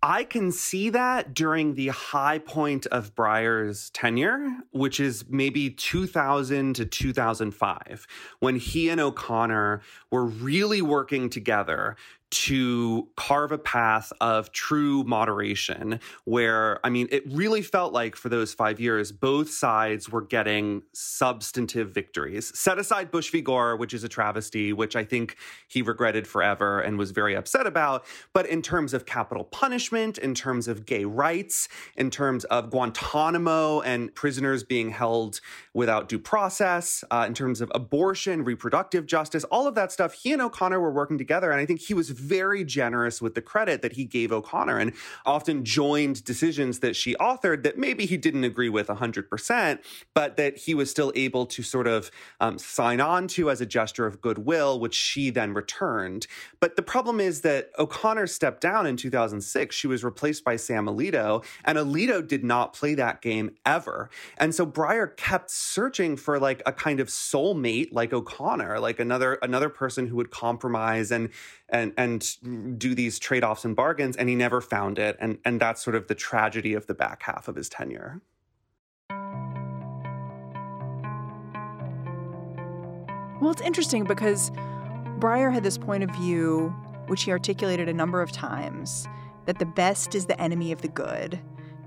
I 0.04 0.26
can 0.26 0.52
see 0.52 0.92
that 0.92 1.34
during 1.34 1.74
the 1.74 1.88
high 1.88 2.38
point 2.38 2.86
of 2.88 3.16
Breyer's 3.16 3.90
tenure, 3.90 4.48
which 4.70 5.00
is 5.00 5.26
maybe 5.28 5.72
2000 5.72 6.76
to 6.76 6.86
2005, 6.86 8.08
when 8.40 8.58
he 8.58 8.90
and 8.90 9.02
O'Connor 9.02 9.82
were 10.12 10.26
really 10.26 10.84
working 10.84 11.32
together 11.32 11.96
to 12.30 13.08
carve 13.16 13.52
a 13.52 13.58
path 13.58 14.12
of 14.20 14.52
true 14.52 15.04
moderation 15.06 16.00
where 16.26 16.86
i 16.86 16.90
mean 16.90 17.08
it 17.12 17.24
really 17.32 17.62
felt 17.62 17.94
like 17.94 18.16
for 18.16 18.30
those 18.30 18.54
5 18.54 18.80
years 18.80 19.12
both 19.12 19.50
sides 19.50 20.10
were 20.10 20.22
getting 20.22 20.84
substantive 20.94 21.92
victories. 21.92 22.58
Set 22.58 22.78
aside 22.78 23.12
bush 23.12 23.32
v. 23.32 23.42
Gore 23.42 23.76
which 23.78 23.94
is 23.94 24.04
a 24.04 24.10
travesty 24.10 24.74
which 24.74 24.96
i 24.96 25.04
think 25.04 25.38
he 25.68 25.82
regretted 25.82 26.28
forever 26.28 26.80
and 26.82 26.98
was 26.98 27.12
very 27.12 27.36
upset 27.36 27.66
about. 27.66 28.06
But 28.34 28.46
in 28.48 28.62
terms 28.62 28.94
of 28.94 29.06
capital 29.06 29.44
punishment 29.44 30.18
in 30.18 30.34
terms 30.34 30.68
of 30.68 30.86
gay 30.86 31.06
rights 31.06 31.70
in 31.96 32.10
terms 32.10 32.44
of 32.46 32.70
guantanamo 32.70 33.82
and 33.82 34.14
prisoners 34.16 34.64
being 34.64 34.90
held 34.90 35.40
without 35.74 36.10
due 36.10 36.20
process 36.20 37.04
uh, 37.12 37.26
in 37.28 37.34
terms 37.34 37.62
of 37.62 37.72
abortion 37.74 38.44
reproductive 38.44 39.06
justice 39.06 39.44
all 39.46 39.68
of 39.68 39.76
that 39.76 39.92
stuff 39.92 40.14
he 40.14 40.34
and 40.34 40.42
o'connor 40.42 40.80
were 40.80 40.92
working 40.92 41.18
together 41.18 41.52
and 41.52 41.62
i 41.62 41.66
think 41.66 41.80
he 41.80 41.94
was 41.94 42.10
very 42.18 42.64
generous 42.64 43.22
with 43.22 43.36
the 43.36 43.42
credit 43.42 43.82
that 43.82 43.94
he 43.94 44.06
gave 44.06 44.32
O'Connor 44.32 44.78
and 44.78 44.94
often 45.26 45.64
joined 45.64 46.24
decisions 46.24 46.80
that 46.80 46.96
she 46.96 47.16
authored 47.16 47.64
that 47.64 47.78
maybe 47.78 48.06
he 48.06 48.18
didn't 48.18 48.44
agree 48.44 48.70
with 48.70 48.88
100%, 48.88 49.80
but 50.14 50.38
that 50.38 50.58
he 50.58 50.74
was 50.74 50.90
still 50.90 51.12
able 51.16 51.46
to 51.46 51.64
sort 51.64 51.88
of 51.88 52.12
um, 52.40 52.58
sign 52.58 53.00
on 53.00 53.28
to 53.28 53.50
as 53.50 53.62
a 53.62 53.66
gesture 53.66 54.06
of 54.06 54.22
goodwill, 54.22 54.80
which 54.80 54.96
she 54.96 55.30
then 55.30 55.54
returned. 55.54 56.28
But 56.60 56.76
the 56.76 56.82
problem 56.82 57.20
is 57.20 57.42
that 57.42 57.72
O'Connor 57.78 58.28
stepped 58.28 58.62
down 58.62 58.86
in 58.86 58.98
2006. 58.98 59.76
She 59.76 59.88
was 59.88 60.04
replaced 60.04 60.44
by 60.44 60.56
Sam 60.56 60.86
Alito, 60.86 61.44
and 61.66 61.78
Alito 61.78 62.26
did 62.26 62.44
not 62.44 62.74
play 62.74 62.96
that 62.96 63.22
game 63.22 63.52
ever. 63.66 64.10
And 64.38 64.54
so 64.54 64.66
Breyer 64.66 65.16
kept 65.16 65.52
searching 65.52 66.18
for 66.18 66.40
like 66.40 66.62
a 66.66 66.72
kind 66.72 67.00
of 67.00 67.08
soulmate 67.08 67.90
like 67.92 68.14
O'Connor, 68.14 68.80
like 68.80 69.00
another 69.00 69.34
another 69.42 69.70
person 69.70 70.08
who 70.08 70.16
would 70.16 70.32
compromise 70.32 71.12
and 71.12 71.30
and 71.70 71.94
and 71.98 72.80
do 72.80 72.96
these 72.96 73.20
trade-offs 73.20 73.66
and 73.66 73.76
bargains 73.76 74.16
and 74.16 74.30
he 74.30 74.36
never 74.36 74.62
found 74.62 74.98
it 75.00 75.18
and 75.20 75.38
and 75.44 75.60
that's 75.60 75.84
sort 75.84 75.96
of 75.96 76.08
the 76.08 76.16
tragedy 76.16 76.74
of 76.74 76.88
the 76.88 76.94
back 76.94 77.24
half 77.24 77.48
of 77.48 77.56
his 77.56 77.70
tenure. 77.70 78.22
Well 83.42 83.52
it's 83.52 83.62
interesting 83.62 84.06
because 84.06 84.52
breyer 85.20 85.54
had 85.54 85.64
this 85.64 85.78
point 85.78 86.04
of 86.04 86.12
view 86.12 86.74
which 87.08 87.24
he 87.24 87.32
articulated 87.32 87.90
a 87.90 87.94
number 87.94 88.22
of 88.22 88.32
times 88.32 89.08
that 89.46 89.60
the 89.60 89.66
best 89.66 90.16
is 90.16 90.26
the 90.26 90.40
enemy 90.42 90.72
of 90.72 90.82
the 90.82 90.90
good. 90.90 91.40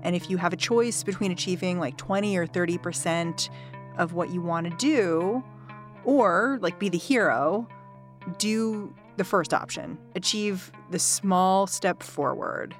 And 0.03 0.15
if 0.15 0.31
you 0.31 0.37
have 0.37 0.51
a 0.51 0.57
choice 0.57 1.03
between 1.03 1.31
achieving 1.31 1.79
like 1.79 1.97
20 1.97 2.37
or 2.37 2.45
30 2.45 2.77
percent 2.77 3.49
of 3.97 4.13
what 4.13 4.29
you 4.31 4.41
want 4.41 4.69
to 4.69 4.75
do 4.77 5.43
or 6.05 6.59
like 6.61 6.79
be 6.79 6.89
the 6.89 6.97
hero 6.97 7.67
do 8.37 8.93
the 9.17 9.23
first 9.23 9.53
option 9.53 9.97
achieve 10.15 10.71
the 10.89 10.99
small 10.99 11.67
step 11.67 12.01
forward 12.01 12.75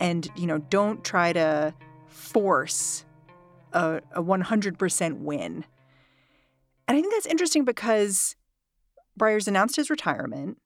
and 0.00 0.28
you 0.36 0.46
know 0.46 0.58
don't 0.58 1.04
try 1.04 1.32
to 1.32 1.74
force 2.06 3.04
a, 3.72 4.00
a 4.12 4.22
100% 4.22 5.18
win 5.18 5.64
and 6.86 6.96
i 6.96 7.00
think 7.00 7.12
that's 7.12 7.26
interesting 7.26 7.64
because 7.64 8.36
breyer's 9.18 9.48
announced 9.48 9.76
his 9.76 9.90
retirement 9.90 10.58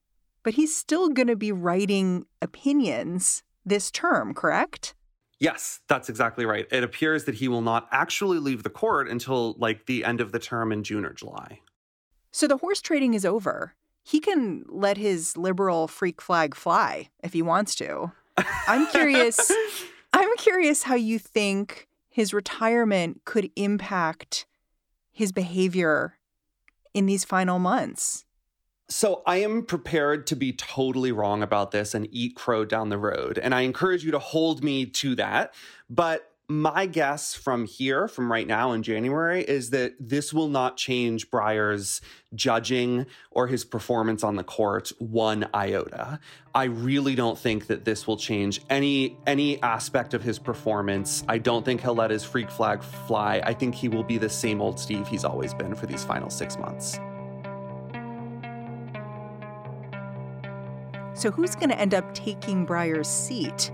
but 0.43 0.55
he's 0.55 0.75
still 0.75 1.09
going 1.09 1.27
to 1.27 1.35
be 1.35 1.51
writing 1.51 2.25
opinions 2.41 3.43
this 3.65 3.91
term 3.91 4.33
correct 4.33 4.95
Yes, 5.39 5.81
that's 5.89 6.07
exactly 6.07 6.45
right. 6.45 6.65
It 6.71 6.85
appears 6.85 7.25
that 7.25 7.35
he 7.35 7.49
will 7.49 7.61
not 7.61 7.89
actually 7.91 8.39
leave 8.39 8.63
the 8.63 8.69
court 8.69 9.09
until 9.09 9.55
like 9.57 9.87
the 9.87 10.05
end 10.05 10.21
of 10.21 10.31
the 10.31 10.39
term 10.39 10.71
in 10.71 10.85
June 10.85 11.03
or 11.03 11.11
July. 11.11 11.59
So 12.31 12.47
the 12.47 12.55
horse 12.55 12.81
trading 12.81 13.13
is 13.13 13.25
over 13.25 13.75
he 14.03 14.19
can 14.19 14.65
let 14.67 14.97
his 14.97 15.37
liberal 15.37 15.87
freak 15.87 16.21
flag 16.21 16.53
fly 16.53 17.09
if 17.23 17.33
he 17.33 17.41
wants 17.41 17.73
to. 17.75 18.11
I'm 18.67 18.87
curious. 18.87 19.51
I'm 20.13 20.35
curious 20.37 20.83
how 20.83 20.95
you 20.95 21.17
think 21.17 21.87
his 22.09 22.33
retirement 22.33 23.21
could 23.25 23.49
impact 23.55 24.45
his 25.11 25.31
behavior 25.31 26.17
in 26.93 27.05
these 27.05 27.23
final 27.23 27.57
months. 27.57 28.25
So 28.89 29.23
I 29.25 29.37
am 29.37 29.65
prepared 29.65 30.27
to 30.27 30.35
be 30.35 30.53
totally 30.53 31.11
wrong 31.11 31.41
about 31.41 31.71
this 31.71 31.95
and 31.95 32.07
eat 32.11 32.35
crow 32.35 32.65
down 32.65 32.89
the 32.89 32.97
road. 32.97 33.39
And 33.39 33.55
I 33.55 33.61
encourage 33.61 34.03
you 34.03 34.11
to 34.11 34.19
hold 34.19 34.63
me 34.63 34.85
to 34.85 35.15
that. 35.15 35.53
But 35.89 36.32
my 36.49 36.85
guess 36.85 37.33
from 37.33 37.65
here, 37.65 38.07
from 38.07 38.29
right 38.29 38.45
now 38.45 38.73
in 38.73 38.83
January, 38.83 39.43
is 39.43 39.69
that 39.69 39.93
this 39.97 40.33
will 40.33 40.49
not 40.49 40.75
change 40.75 41.31
Breyer's 41.31 42.01
judging 42.35 43.05
or 43.31 43.47
his 43.47 43.63
performance 43.63 44.23
on 44.23 44.35
the 44.35 44.43
court 44.43 44.91
one 44.99 45.47
iota. 45.55 46.19
I 46.53 46.65
really 46.65 47.15
don't 47.15 47.39
think 47.39 47.67
that 47.67 47.85
this 47.85 48.05
will 48.05 48.17
change 48.17 48.61
any 48.69 49.17
any 49.25 49.61
aspect 49.61 50.13
of 50.13 50.21
his 50.21 50.37
performance. 50.37 51.23
I 51.29 51.37
don't 51.37 51.63
think 51.63 51.81
he'll 51.81 51.95
let 51.95 52.11
his 52.11 52.25
freak 52.25 52.51
flag 52.51 52.83
fly. 52.83 53.41
I 53.45 53.53
think 53.53 53.73
he 53.73 53.87
will 53.87 54.03
be 54.03 54.17
the 54.17 54.29
same 54.29 54.61
old 54.61 54.77
Steve 54.79 55.07
he's 55.07 55.23
always 55.23 55.53
been 55.53 55.73
for 55.75 55.85
these 55.85 56.03
final 56.03 56.29
six 56.29 56.57
months. 56.57 56.99
So, 61.15 61.31
who's 61.31 61.55
going 61.55 61.69
to 61.69 61.79
end 61.79 61.93
up 61.93 62.13
taking 62.13 62.65
Breyer's 62.65 63.07
seat? 63.07 63.71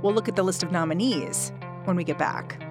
We'll 0.00 0.14
look 0.14 0.28
at 0.28 0.36
the 0.36 0.44
list 0.44 0.62
of 0.62 0.70
nominees 0.72 1.52
when 1.88 1.96
we 1.96 2.04
get 2.04 2.18
back. 2.18 2.62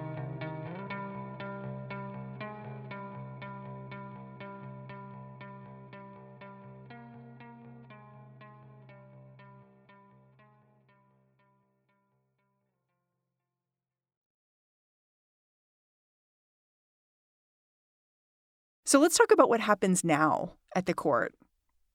So 18.86 19.00
let's 19.00 19.18
talk 19.18 19.32
about 19.32 19.48
what 19.48 19.60
happens 19.60 20.04
now 20.04 20.52
at 20.76 20.86
the 20.86 20.94
court. 20.94 21.34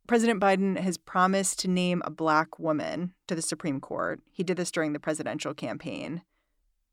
President 0.07 0.41
Biden 0.41 0.77
has 0.77 0.97
promised 0.97 1.57
to 1.59 1.69
name 1.69 2.01
a 2.03 2.11
black 2.11 2.59
woman 2.59 3.13
to 3.27 3.33
the 3.33 3.41
Supreme 3.41 3.79
Court. 3.79 4.19
He 4.33 4.43
did 4.43 4.57
this 4.57 4.69
during 4.69 4.91
the 4.91 4.99
presidential 4.99 5.53
campaign. 5.53 6.21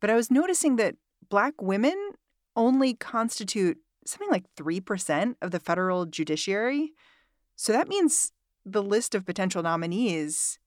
But 0.00 0.11
I 0.11 0.16
was 0.16 0.30
noticing 0.30 0.76
that 0.76 0.97
black 1.28 1.61
women 1.61 2.12
only 2.57 2.95
constitute 2.95 3.78
something 4.04 4.30
like 4.30 4.45
3% 4.57 5.37
of 5.40 5.50
the 5.50 5.61
federal 5.61 6.07
judiciary. 6.07 6.92
So 7.57 7.73
that 7.73 7.88
means 7.88 8.33
the 8.64 8.83
list 8.83 9.14
of 9.14 9.26
potential 9.26 9.62
nominees 9.62 10.59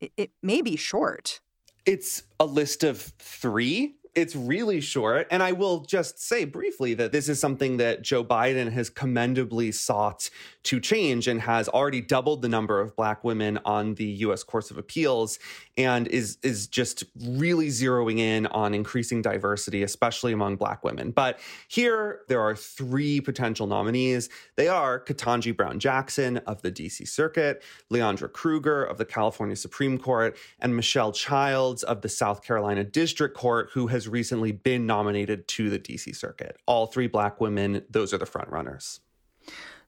it, 0.00 0.12
it 0.16 0.30
may 0.42 0.62
be 0.62 0.76
short. 0.76 1.40
It's 1.84 2.22
a 2.38 2.46
list 2.46 2.84
of 2.84 3.00
3 3.18 3.94
it's 4.14 4.34
really 4.34 4.80
short. 4.80 5.26
And 5.30 5.42
I 5.42 5.52
will 5.52 5.80
just 5.80 6.20
say 6.20 6.44
briefly 6.44 6.94
that 6.94 7.12
this 7.12 7.28
is 7.28 7.38
something 7.38 7.76
that 7.76 8.02
Joe 8.02 8.24
Biden 8.24 8.70
has 8.72 8.90
commendably 8.90 9.70
sought 9.72 10.30
to 10.64 10.80
change 10.80 11.28
and 11.28 11.40
has 11.40 11.68
already 11.68 12.00
doubled 12.00 12.42
the 12.42 12.48
number 12.48 12.80
of 12.80 12.96
black 12.96 13.22
women 13.22 13.58
on 13.64 13.94
the 13.94 14.06
US 14.06 14.42
Courts 14.42 14.70
of 14.70 14.78
Appeals 14.78 15.38
and 15.84 16.08
is 16.08 16.38
is 16.42 16.66
just 16.66 17.04
really 17.24 17.68
zeroing 17.68 18.18
in 18.18 18.46
on 18.48 18.74
increasing 18.74 19.22
diversity 19.22 19.82
especially 19.82 20.32
among 20.32 20.56
black 20.56 20.84
women. 20.84 21.10
But 21.10 21.38
here 21.68 22.20
there 22.28 22.40
are 22.40 22.54
three 22.54 23.20
potential 23.20 23.66
nominees. 23.66 24.28
They 24.56 24.68
are 24.68 25.02
Ketanji 25.02 25.56
Brown 25.56 25.78
Jackson 25.78 26.38
of 26.38 26.62
the 26.62 26.70
DC 26.70 27.08
Circuit, 27.08 27.62
Leondra 27.90 28.32
Kruger 28.32 28.84
of 28.84 28.98
the 28.98 29.04
California 29.04 29.56
Supreme 29.56 29.98
Court, 29.98 30.36
and 30.60 30.76
Michelle 30.76 31.12
Childs 31.12 31.82
of 31.82 32.02
the 32.02 32.08
South 32.08 32.42
Carolina 32.42 32.84
District 32.84 33.36
Court 33.36 33.70
who 33.72 33.86
has 33.88 34.08
recently 34.08 34.52
been 34.52 34.86
nominated 34.86 35.46
to 35.48 35.70
the 35.70 35.78
DC 35.78 36.14
Circuit. 36.14 36.56
All 36.66 36.86
three 36.86 37.06
black 37.06 37.40
women, 37.40 37.82
those 37.90 38.12
are 38.12 38.18
the 38.18 38.26
front 38.26 38.48
runners. 38.50 39.00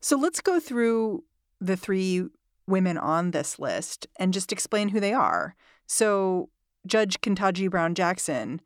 So 0.01 0.17
let's 0.17 0.41
go 0.41 0.59
through 0.59 1.25
the 1.61 1.77
three 1.77 2.27
women 2.67 2.99
on 2.99 3.31
this 3.31 3.59
list 3.59 4.07
and 4.19 4.33
just 4.33 4.53
explain 4.53 4.89
who 4.89 5.01
they 5.01 5.13
are. 5.13 5.55
So, 5.87 6.49
Judge 6.87 7.21
Ketanji 7.21 7.71
Brown 7.71 7.95
Jackson, 7.95 8.61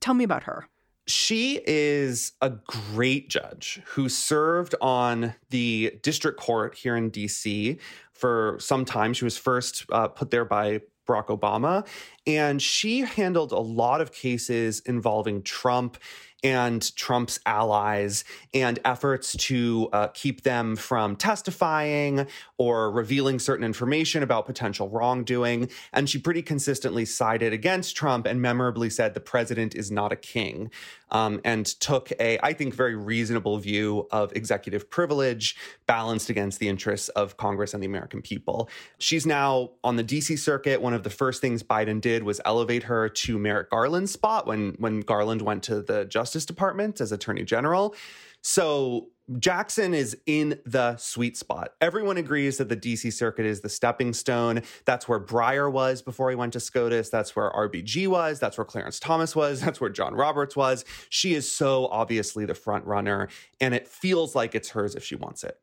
tell 0.00 0.14
me 0.14 0.24
about 0.24 0.44
her. 0.44 0.68
She 1.06 1.62
is 1.66 2.32
a 2.42 2.50
great 2.50 3.30
judge 3.30 3.80
who 3.86 4.10
served 4.10 4.74
on 4.82 5.34
the 5.48 5.98
district 6.02 6.38
court 6.38 6.74
here 6.74 6.96
in 6.96 7.10
DC 7.10 7.78
for 8.12 8.58
some 8.60 8.84
time. 8.84 9.14
She 9.14 9.24
was 9.24 9.38
first 9.38 9.86
uh, 9.90 10.08
put 10.08 10.30
there 10.30 10.44
by 10.44 10.82
Barack 11.08 11.28
Obama, 11.28 11.86
and 12.26 12.60
she 12.60 13.00
handled 13.00 13.52
a 13.52 13.58
lot 13.58 14.02
of 14.02 14.12
cases 14.12 14.80
involving 14.80 15.42
Trump 15.42 15.96
and 16.44 16.94
Trump's 16.94 17.40
allies 17.46 18.24
and 18.54 18.78
efforts 18.84 19.32
to 19.36 19.88
uh, 19.92 20.08
keep 20.08 20.42
them 20.42 20.76
from 20.76 21.16
testifying 21.16 22.26
or 22.58 22.90
revealing 22.90 23.38
certain 23.38 23.64
information 23.64 24.22
about 24.22 24.46
potential 24.46 24.88
wrongdoing. 24.88 25.68
And 25.92 26.08
she 26.08 26.18
pretty 26.18 26.42
consistently 26.42 27.04
sided 27.04 27.52
against 27.52 27.96
Trump 27.96 28.26
and 28.26 28.40
memorably 28.40 28.88
said 28.88 29.14
the 29.14 29.20
president 29.20 29.74
is 29.74 29.90
not 29.90 30.12
a 30.12 30.16
king 30.16 30.70
um, 31.10 31.40
and 31.44 31.66
took 31.66 32.12
a, 32.20 32.38
I 32.44 32.52
think, 32.52 32.74
very 32.74 32.94
reasonable 32.94 33.58
view 33.58 34.06
of 34.12 34.32
executive 34.36 34.90
privilege 34.90 35.56
balanced 35.86 36.30
against 36.30 36.60
the 36.60 36.68
interests 36.68 37.08
of 37.10 37.36
Congress 37.36 37.74
and 37.74 37.82
the 37.82 37.86
American 37.86 38.22
people. 38.22 38.68
She's 38.98 39.26
now 39.26 39.70
on 39.82 39.96
the 39.96 40.04
DC 40.04 40.38
circuit. 40.38 40.80
One 40.82 40.94
of 40.94 41.02
the 41.02 41.10
first 41.10 41.40
things 41.40 41.62
Biden 41.62 42.00
did 42.00 42.22
was 42.22 42.40
elevate 42.44 42.84
her 42.84 43.08
to 43.08 43.38
Merrick 43.38 43.70
Garland's 43.70 44.12
spot 44.12 44.46
when, 44.46 44.76
when 44.78 45.00
Garland 45.00 45.42
went 45.42 45.62
to 45.64 45.80
the 45.80 46.04
Justice 46.04 46.27
Department 46.32 47.00
as 47.00 47.12
Attorney 47.12 47.44
General. 47.44 47.94
So 48.42 49.08
Jackson 49.38 49.92
is 49.92 50.16
in 50.26 50.58
the 50.64 50.96
sweet 50.96 51.36
spot. 51.36 51.72
Everyone 51.80 52.16
agrees 52.16 52.56
that 52.58 52.68
the 52.68 52.76
DC 52.76 53.12
circuit 53.12 53.44
is 53.44 53.60
the 53.60 53.68
stepping 53.68 54.12
stone. 54.14 54.62
That's 54.86 55.06
where 55.06 55.20
Breyer 55.20 55.70
was 55.70 56.00
before 56.00 56.30
he 56.30 56.36
went 56.36 56.54
to 56.54 56.60
SCOTUS. 56.60 57.10
That's 57.10 57.36
where 57.36 57.50
RBG 57.50 58.08
was. 58.08 58.40
That's 58.40 58.56
where 58.56 58.64
Clarence 58.64 58.98
Thomas 58.98 59.36
was. 59.36 59.60
That's 59.68 59.80
where 59.80 59.90
John 59.90 60.14
Roberts 60.14 60.56
was. 60.56 60.84
She 61.10 61.34
is 61.34 61.50
so 61.50 61.88
obviously 61.88 62.46
the 62.46 62.54
front 62.54 62.86
runner, 62.86 63.28
and 63.60 63.74
it 63.74 63.86
feels 63.86 64.34
like 64.34 64.54
it's 64.54 64.70
hers 64.70 64.94
if 64.94 65.04
she 65.04 65.16
wants 65.16 65.44
it. 65.44 65.58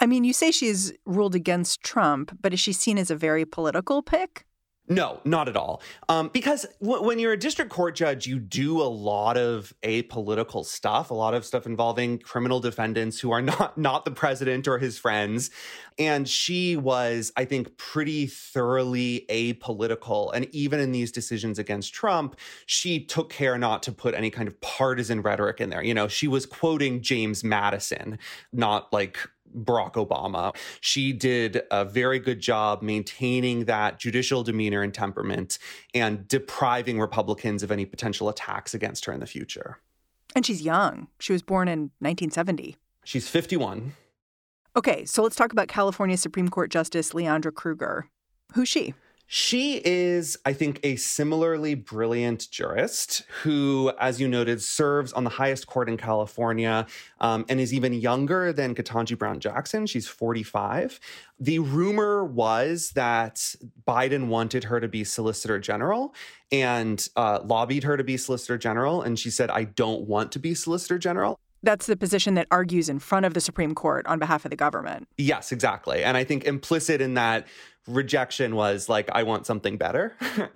I 0.00 0.06
mean, 0.06 0.24
you 0.24 0.32
say 0.32 0.50
she's 0.50 0.92
ruled 1.06 1.36
against 1.36 1.82
Trump, 1.84 2.36
but 2.40 2.52
is 2.52 2.58
she 2.58 2.72
seen 2.72 2.98
as 2.98 3.10
a 3.10 3.16
very 3.16 3.44
political 3.44 4.02
pick? 4.02 4.44
No, 4.92 5.20
not 5.24 5.48
at 5.48 5.56
all. 5.56 5.80
Um, 6.08 6.28
because 6.32 6.66
w- 6.80 7.02
when 7.02 7.18
you're 7.18 7.32
a 7.32 7.38
district 7.38 7.70
court 7.70 7.94
judge, 7.94 8.26
you 8.26 8.38
do 8.38 8.80
a 8.82 8.84
lot 8.84 9.36
of 9.38 9.72
apolitical 9.82 10.64
stuff, 10.64 11.10
a 11.10 11.14
lot 11.14 11.34
of 11.34 11.44
stuff 11.46 11.66
involving 11.66 12.18
criminal 12.18 12.60
defendants 12.60 13.18
who 13.18 13.30
are 13.30 13.40
not 13.52 13.78
not 13.78 14.04
the 14.04 14.10
president 14.10 14.68
or 14.68 14.78
his 14.78 14.98
friends. 14.98 15.50
And 15.98 16.28
she 16.28 16.76
was, 16.76 17.32
I 17.36 17.44
think, 17.44 17.76
pretty 17.76 18.26
thoroughly 18.26 19.26
apolitical. 19.28 20.32
And 20.34 20.46
even 20.54 20.80
in 20.80 20.92
these 20.92 21.12
decisions 21.12 21.58
against 21.58 21.94
Trump, 21.94 22.36
she 22.66 23.04
took 23.04 23.30
care 23.30 23.58
not 23.58 23.82
to 23.84 23.92
put 23.92 24.14
any 24.14 24.30
kind 24.30 24.48
of 24.48 24.60
partisan 24.60 25.22
rhetoric 25.22 25.60
in 25.60 25.70
there. 25.70 25.82
You 25.82 25.94
know, 25.94 26.08
she 26.08 26.28
was 26.28 26.46
quoting 26.46 27.02
James 27.02 27.44
Madison, 27.44 28.18
not 28.52 28.92
like 28.92 29.18
Barack 29.56 29.94
Obama. 29.94 30.54
She 30.80 31.12
did 31.12 31.62
a 31.70 31.84
very 31.84 32.18
good 32.18 32.40
job 32.40 32.82
maintaining 32.82 33.66
that 33.66 33.98
judicial 33.98 34.42
demeanor 34.42 34.82
and 34.82 34.92
temperament 34.92 35.58
and 35.94 36.26
depriving 36.28 37.00
Republicans 37.00 37.62
of 37.62 37.70
any 37.70 37.84
potential 37.84 38.28
attacks 38.28 38.74
against 38.74 39.04
her 39.04 39.12
in 39.12 39.20
the 39.20 39.26
future. 39.26 39.78
And 40.34 40.46
she's 40.46 40.62
young. 40.62 41.08
She 41.18 41.32
was 41.32 41.42
born 41.42 41.68
in 41.68 41.90
1970. 42.00 42.76
She's 43.04 43.28
51. 43.28 43.92
Okay, 44.74 45.04
so 45.04 45.22
let's 45.22 45.36
talk 45.36 45.52
about 45.52 45.68
California 45.68 46.16
Supreme 46.16 46.48
Court 46.48 46.70
Justice 46.70 47.12
Leondra 47.12 47.52
Kruger. 47.52 48.08
Who's 48.54 48.68
she? 48.68 48.94
She 49.26 49.80
is, 49.82 50.36
I 50.44 50.52
think, 50.52 50.78
a 50.82 50.96
similarly 50.96 51.74
brilliant 51.74 52.50
jurist 52.50 53.22
who, 53.42 53.90
as 53.98 54.20
you 54.20 54.28
noted, 54.28 54.60
serves 54.60 55.12
on 55.14 55.24
the 55.24 55.30
highest 55.30 55.66
court 55.66 55.88
in 55.88 55.96
California 55.96 56.86
um, 57.18 57.46
and 57.48 57.58
is 57.58 57.72
even 57.72 57.94
younger 57.94 58.52
than 58.52 58.74
Ketanji 58.74 59.16
Brown 59.16 59.40
Jackson. 59.40 59.86
She's 59.86 60.06
45. 60.06 61.00
The 61.40 61.60
rumor 61.60 62.24
was 62.26 62.90
that 62.90 63.54
Biden 63.88 64.28
wanted 64.28 64.64
her 64.64 64.80
to 64.80 64.88
be 64.88 65.02
Solicitor 65.02 65.58
General 65.58 66.14
and 66.50 67.08
uh, 67.16 67.40
lobbied 67.42 67.84
her 67.84 67.96
to 67.96 68.04
be 68.04 68.18
Solicitor 68.18 68.58
General. 68.58 69.00
And 69.00 69.18
she 69.18 69.30
said, 69.30 69.50
I 69.50 69.64
don't 69.64 70.02
want 70.02 70.32
to 70.32 70.38
be 70.38 70.54
Solicitor 70.54 70.98
General. 70.98 71.38
That's 71.62 71.86
the 71.86 71.96
position 71.96 72.34
that 72.34 72.48
argues 72.50 72.88
in 72.88 72.98
front 72.98 73.24
of 73.24 73.34
the 73.34 73.40
Supreme 73.40 73.74
Court 73.74 74.06
on 74.06 74.18
behalf 74.18 74.44
of 74.44 74.50
the 74.50 74.56
government. 74.56 75.06
Yes, 75.16 75.52
exactly. 75.52 76.02
And 76.02 76.16
I 76.16 76.24
think 76.24 76.44
implicit 76.44 77.00
in 77.00 77.14
that 77.14 77.46
rejection 77.86 78.54
was 78.54 78.88
like, 78.88 79.08
I 79.12 79.22
want 79.22 79.46
something 79.46 79.76
better. 79.76 80.16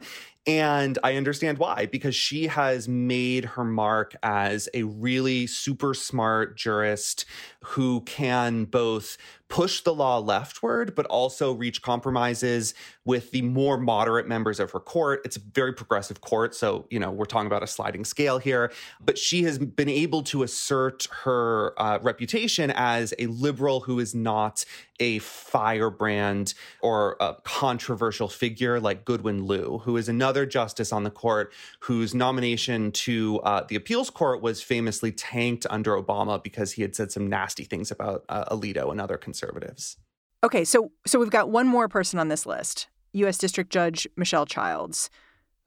and 0.47 0.99
I 1.03 1.17
understand 1.17 1.59
why, 1.59 1.87
because 1.87 2.15
she 2.15 2.47
has 2.47 2.89
made 2.89 3.45
her 3.45 3.65
mark 3.65 4.15
as 4.23 4.69
a 4.75 4.85
really 4.85 5.47
super 5.47 5.93
smart 5.93 6.57
jurist 6.57 7.25
who 7.65 8.03
can 8.03 8.65
both 8.65 9.19
push 9.49 9.81
the 9.83 9.95
law 9.95 10.19
leftward, 10.19 10.95
but 10.95 11.07
also 11.07 11.53
reach 11.53 11.81
compromises 11.81 12.75
with 13.05 13.31
the 13.31 13.43
more 13.43 13.79
moderate 13.79 14.27
members 14.27 14.59
of 14.59 14.73
her 14.73 14.81
court. 14.81 15.21
It's 15.25 15.37
a 15.37 15.41
very 15.41 15.73
progressive 15.73 16.21
court. 16.21 16.55
So, 16.55 16.87
you 16.91 16.99
know, 16.99 17.11
we're 17.11 17.27
talking 17.27 17.47
about 17.47 17.63
a 17.63 17.67
sliding 17.67 18.05
scale 18.05 18.39
here. 18.39 18.73
But 19.01 19.19
she 19.19 19.45
has 19.45 19.59
been 19.59 19.89
able 19.89 20.23
to 20.25 20.43
assert 20.43 21.07
her 21.23 21.81
uh, 21.81 22.01
reputation 22.03 22.73
as 22.75 23.15
a 23.19 23.27
liberal 23.27 23.81
who 23.81 24.01
is 24.01 24.15
not 24.15 24.65
a 24.99 25.19
firebrand 25.21 26.55
or 26.81 27.17
a 27.21 27.37
controversial 27.45 28.29
figure 28.29 28.81
like 28.81 29.05
Goodwin 29.05 29.47
Liu, 29.47 29.81
who 29.85 29.97
is 29.97 30.09
another 30.09 30.36
justice 30.45 30.93
on 30.93 31.05
the 31.05 31.11
court 31.11 31.53
whose 31.81 32.15
nomination 32.15 32.93
to 32.93 33.41
uh, 33.41 33.65
the 33.69 33.77
appeals 33.77 34.11
court 34.11 34.43
was 34.43 34.61
famously 34.61 35.13
tanked 35.13 35.67
under 35.71 35.93
Obama 35.93 36.43
because 36.43 36.73
he 36.73 36.83
had 36.83 36.95
said 36.95 37.13
some 37.13 37.29
nasty 37.29 37.65
things 37.65 37.91
about 37.91 38.25
uh, 38.29 38.45
Alito 38.55 38.91
and 38.91 39.01
other 39.01 39.17
conservatives. 39.17 39.97
Okay, 40.45 40.65
so 40.65 40.93
so 41.07 41.19
we've 41.19 41.31
got 41.31 41.49
one 41.49 41.67
more 41.67 41.89
person 41.89 42.19
on 42.19 42.29
this 42.29 42.45
list. 42.45 42.89
U.S. 43.13 43.39
District 43.39 43.71
Judge 43.71 44.07
Michelle 44.17 44.47
Childs. 44.47 45.09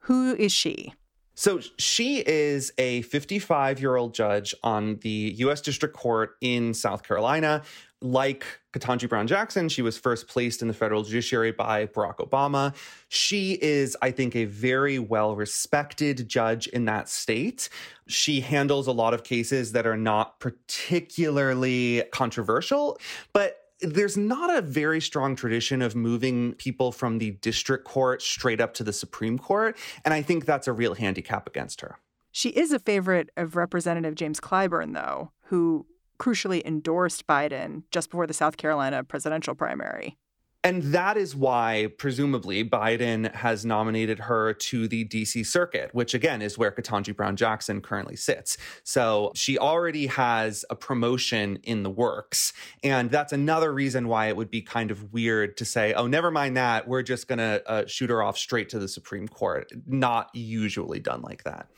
Who 0.03 0.35
is 0.35 0.51
she? 0.51 0.93
So 1.39 1.61
she 1.77 2.21
is 2.27 2.73
a 2.77 3.01
55 3.03 3.79
year 3.79 3.95
old 3.95 4.13
judge 4.13 4.53
on 4.61 4.97
the 4.97 5.33
U.S. 5.37 5.61
District 5.61 5.95
Court 5.95 6.31
in 6.41 6.73
South 6.73 7.03
Carolina. 7.03 7.63
Like 8.01 8.45
Ketanji 8.71 9.09
Brown 9.09 9.27
Jackson, 9.27 9.67
she 9.67 9.81
was 9.81 9.97
first 9.97 10.29
placed 10.29 10.61
in 10.61 10.69
the 10.69 10.73
federal 10.73 11.03
judiciary 11.03 11.51
by 11.51 11.85
Barack 11.85 12.17
Obama. 12.17 12.73
She 13.09 13.59
is, 13.61 13.97
I 14.01 14.11
think, 14.11 14.35
a 14.35 14.45
very 14.45 14.99
well 14.99 15.35
respected 15.35 16.29
judge 16.29 16.67
in 16.67 16.85
that 16.85 17.09
state. 17.09 17.67
She 18.07 18.39
handles 18.39 18.87
a 18.87 18.93
lot 18.93 19.13
of 19.13 19.23
cases 19.23 19.73
that 19.73 19.85
are 19.85 19.97
not 19.97 20.39
particularly 20.39 22.03
controversial, 22.11 22.97
but 23.33 23.57
there's 23.81 24.17
not 24.17 24.55
a 24.55 24.61
very 24.61 25.01
strong 25.01 25.35
tradition 25.35 25.81
of 25.81 25.95
moving 25.95 26.53
people 26.53 26.91
from 26.91 27.17
the 27.17 27.31
district 27.31 27.85
court 27.85 28.21
straight 28.21 28.59
up 28.61 28.73
to 28.75 28.83
the 28.83 28.93
Supreme 28.93 29.37
Court. 29.37 29.77
And 30.05 30.13
I 30.13 30.21
think 30.21 30.45
that's 30.45 30.67
a 30.67 30.73
real 30.73 30.95
handicap 30.95 31.47
against 31.47 31.81
her. 31.81 31.97
She 32.31 32.49
is 32.49 32.71
a 32.71 32.79
favorite 32.79 33.29
of 33.37 33.55
Representative 33.55 34.15
James 34.15 34.39
Clyburn, 34.39 34.93
though, 34.93 35.31
who 35.45 35.85
crucially 36.19 36.63
endorsed 36.65 37.25
Biden 37.27 37.83
just 37.91 38.09
before 38.09 38.27
the 38.27 38.33
South 38.33 38.57
Carolina 38.57 39.03
presidential 39.03 39.55
primary. 39.55 40.17
And 40.61 40.83
that 40.83 41.15
is 41.15 41.37
why, 41.37 41.87
presumably, 41.97 42.67
Biden 42.67 43.33
has 43.33 43.65
nominated 43.65 44.19
her 44.19 44.53
to 44.53 44.89
the 44.89 45.05
DC 45.05 45.45
circuit, 45.45 45.89
which 45.93 46.13
again 46.13 46.41
is 46.41 46.57
where 46.57 46.69
Ketanji 46.69 47.15
Brown 47.15 47.37
Jackson 47.37 47.79
currently 47.79 48.17
sits. 48.17 48.57
So 48.83 49.31
she 49.35 49.57
already 49.57 50.07
has 50.07 50.65
a 50.69 50.75
promotion 50.75 51.59
in 51.63 51.83
the 51.83 51.89
works. 51.89 52.51
And 52.83 53.09
that's 53.09 53.31
another 53.31 53.73
reason 53.73 54.09
why 54.09 54.27
it 54.27 54.35
would 54.35 54.51
be 54.51 54.61
kind 54.61 54.91
of 54.91 55.13
weird 55.13 55.55
to 55.57 55.65
say, 55.65 55.93
oh, 55.93 56.07
never 56.07 56.29
mind 56.29 56.57
that. 56.57 56.89
We're 56.89 57.03
just 57.03 57.29
going 57.29 57.39
to 57.39 57.63
uh, 57.65 57.85
shoot 57.87 58.09
her 58.09 58.21
off 58.21 58.37
straight 58.37 58.67
to 58.69 58.79
the 58.79 58.89
Supreme 58.89 59.29
Court. 59.29 59.71
Not 59.87 60.29
usually 60.33 60.99
done 60.99 61.21
like 61.21 61.45
that. 61.45 61.69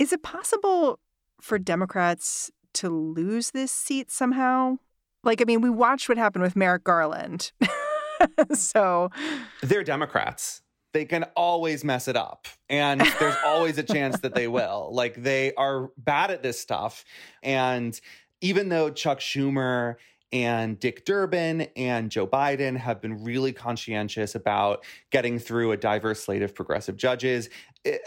Is 0.00 0.12
it 0.12 0.24
possible 0.24 0.98
for 1.40 1.56
Democrats 1.56 2.50
to 2.74 2.88
lose 2.88 3.50
this 3.50 3.72
seat 3.72 4.10
somehow? 4.10 4.78
Like, 5.22 5.40
I 5.40 5.44
mean, 5.44 5.60
we 5.60 5.70
watched 5.70 6.08
what 6.08 6.18
happened 6.18 6.42
with 6.42 6.56
Merrick 6.56 6.84
Garland. 6.84 7.52
so 8.52 9.10
they're 9.62 9.84
Democrats. 9.84 10.62
They 10.92 11.04
can 11.04 11.24
always 11.34 11.82
mess 11.82 12.06
it 12.06 12.16
up. 12.16 12.46
And 12.68 13.00
there's 13.18 13.36
always 13.44 13.78
a 13.78 13.82
chance 13.82 14.20
that 14.20 14.34
they 14.34 14.46
will. 14.46 14.90
Like, 14.92 15.22
they 15.22 15.52
are 15.54 15.90
bad 15.98 16.30
at 16.30 16.42
this 16.42 16.60
stuff. 16.60 17.04
And 17.42 17.98
even 18.40 18.68
though 18.68 18.90
Chuck 18.90 19.18
Schumer 19.18 19.96
and 20.34 20.78
Dick 20.80 21.04
Durbin 21.04 21.68
and 21.76 22.10
Joe 22.10 22.26
Biden 22.26 22.76
have 22.76 23.00
been 23.00 23.22
really 23.22 23.52
conscientious 23.52 24.34
about 24.34 24.84
getting 25.10 25.38
through 25.38 25.72
a 25.72 25.76
diverse 25.76 26.24
slate 26.24 26.42
of 26.42 26.54
progressive 26.54 26.96
judges 26.96 27.48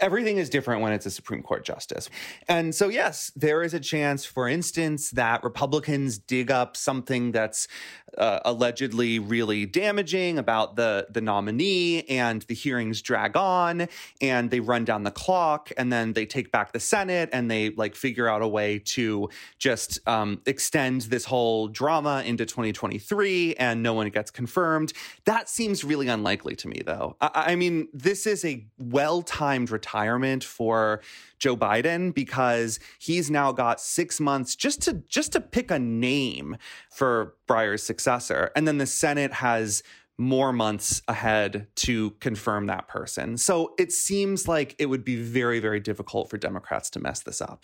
everything 0.00 0.38
is 0.38 0.50
different 0.50 0.82
when 0.82 0.92
it's 0.92 1.06
a 1.06 1.10
Supreme 1.10 1.42
Court 1.42 1.64
justice. 1.64 2.10
And 2.48 2.74
so, 2.74 2.88
yes, 2.88 3.30
there 3.36 3.62
is 3.62 3.74
a 3.74 3.80
chance, 3.80 4.24
for 4.24 4.48
instance, 4.48 5.10
that 5.10 5.44
Republicans 5.44 6.18
dig 6.18 6.50
up 6.50 6.76
something 6.76 7.32
that's 7.32 7.68
uh, 8.16 8.40
allegedly 8.44 9.18
really 9.18 9.66
damaging 9.66 10.38
about 10.38 10.76
the, 10.76 11.06
the 11.10 11.20
nominee, 11.20 12.02
and 12.08 12.42
the 12.42 12.54
hearings 12.54 13.02
drag 13.02 13.36
on, 13.36 13.86
and 14.20 14.50
they 14.50 14.60
run 14.60 14.84
down 14.84 15.04
the 15.04 15.10
clock, 15.10 15.70
and 15.76 15.92
then 15.92 16.12
they 16.14 16.26
take 16.26 16.50
back 16.50 16.72
the 16.72 16.80
Senate, 16.80 17.28
and 17.32 17.50
they 17.50 17.70
like 17.70 17.94
figure 17.94 18.28
out 18.28 18.42
a 18.42 18.48
way 18.48 18.78
to 18.78 19.28
just 19.58 20.00
um, 20.08 20.40
extend 20.46 21.02
this 21.02 21.24
whole 21.24 21.68
drama 21.68 22.22
into 22.24 22.46
2023, 22.46 23.54
and 23.56 23.82
no 23.82 23.92
one 23.94 24.08
gets 24.08 24.30
confirmed. 24.30 24.92
That 25.24 25.48
seems 25.48 25.84
really 25.84 26.08
unlikely 26.08 26.56
to 26.56 26.68
me, 26.68 26.82
though. 26.84 27.16
I, 27.20 27.30
I 27.34 27.56
mean, 27.56 27.88
this 27.92 28.26
is 28.26 28.44
a 28.44 28.66
well 28.78 29.22
timed 29.22 29.67
retirement 29.70 30.44
for 30.44 31.00
Joe 31.38 31.56
Biden 31.56 32.14
because 32.14 32.80
he's 32.98 33.30
now 33.30 33.52
got 33.52 33.80
six 33.80 34.20
months 34.20 34.56
just 34.56 34.82
to 34.82 34.94
just 35.08 35.32
to 35.32 35.40
pick 35.40 35.70
a 35.70 35.78
name 35.78 36.56
for 36.90 37.34
Breyer's 37.46 37.82
successor, 37.82 38.50
and 38.54 38.66
then 38.66 38.78
the 38.78 38.86
Senate 38.86 39.32
has 39.34 39.82
more 40.18 40.52
months 40.52 41.00
ahead 41.06 41.68
to 41.76 42.10
confirm 42.18 42.66
that 42.66 42.88
person. 42.88 43.36
So 43.36 43.74
it 43.78 43.92
seems 43.92 44.48
like 44.48 44.74
it 44.78 44.86
would 44.86 45.04
be 45.04 45.14
very, 45.14 45.60
very 45.60 45.78
difficult 45.78 46.28
for 46.28 46.36
Democrats 46.36 46.90
to 46.90 47.00
mess 47.00 47.20
this 47.20 47.40
up. 47.40 47.62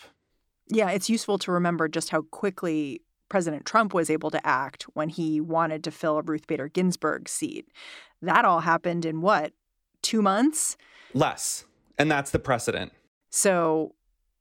Yeah, 0.68 0.90
it's 0.90 1.10
useful 1.10 1.36
to 1.38 1.52
remember 1.52 1.88
just 1.88 2.10
how 2.10 2.22
quickly 2.22 3.02
President 3.28 3.66
Trump 3.66 3.92
was 3.92 4.08
able 4.08 4.30
to 4.30 4.46
act 4.46 4.84
when 4.94 5.08
he 5.08 5.40
wanted 5.40 5.82
to 5.84 5.90
fill 5.90 6.18
a 6.18 6.22
Ruth 6.22 6.46
Bader 6.46 6.68
Ginsburg 6.68 7.28
seat. 7.28 7.66
That 8.22 8.44
all 8.44 8.60
happened 8.60 9.04
in 9.04 9.20
what, 9.20 9.52
two 10.02 10.22
months? 10.22 10.76
Less. 11.12 11.64
And 11.98 12.10
that's 12.10 12.30
the 12.30 12.38
precedent. 12.38 12.92
So 13.30 13.94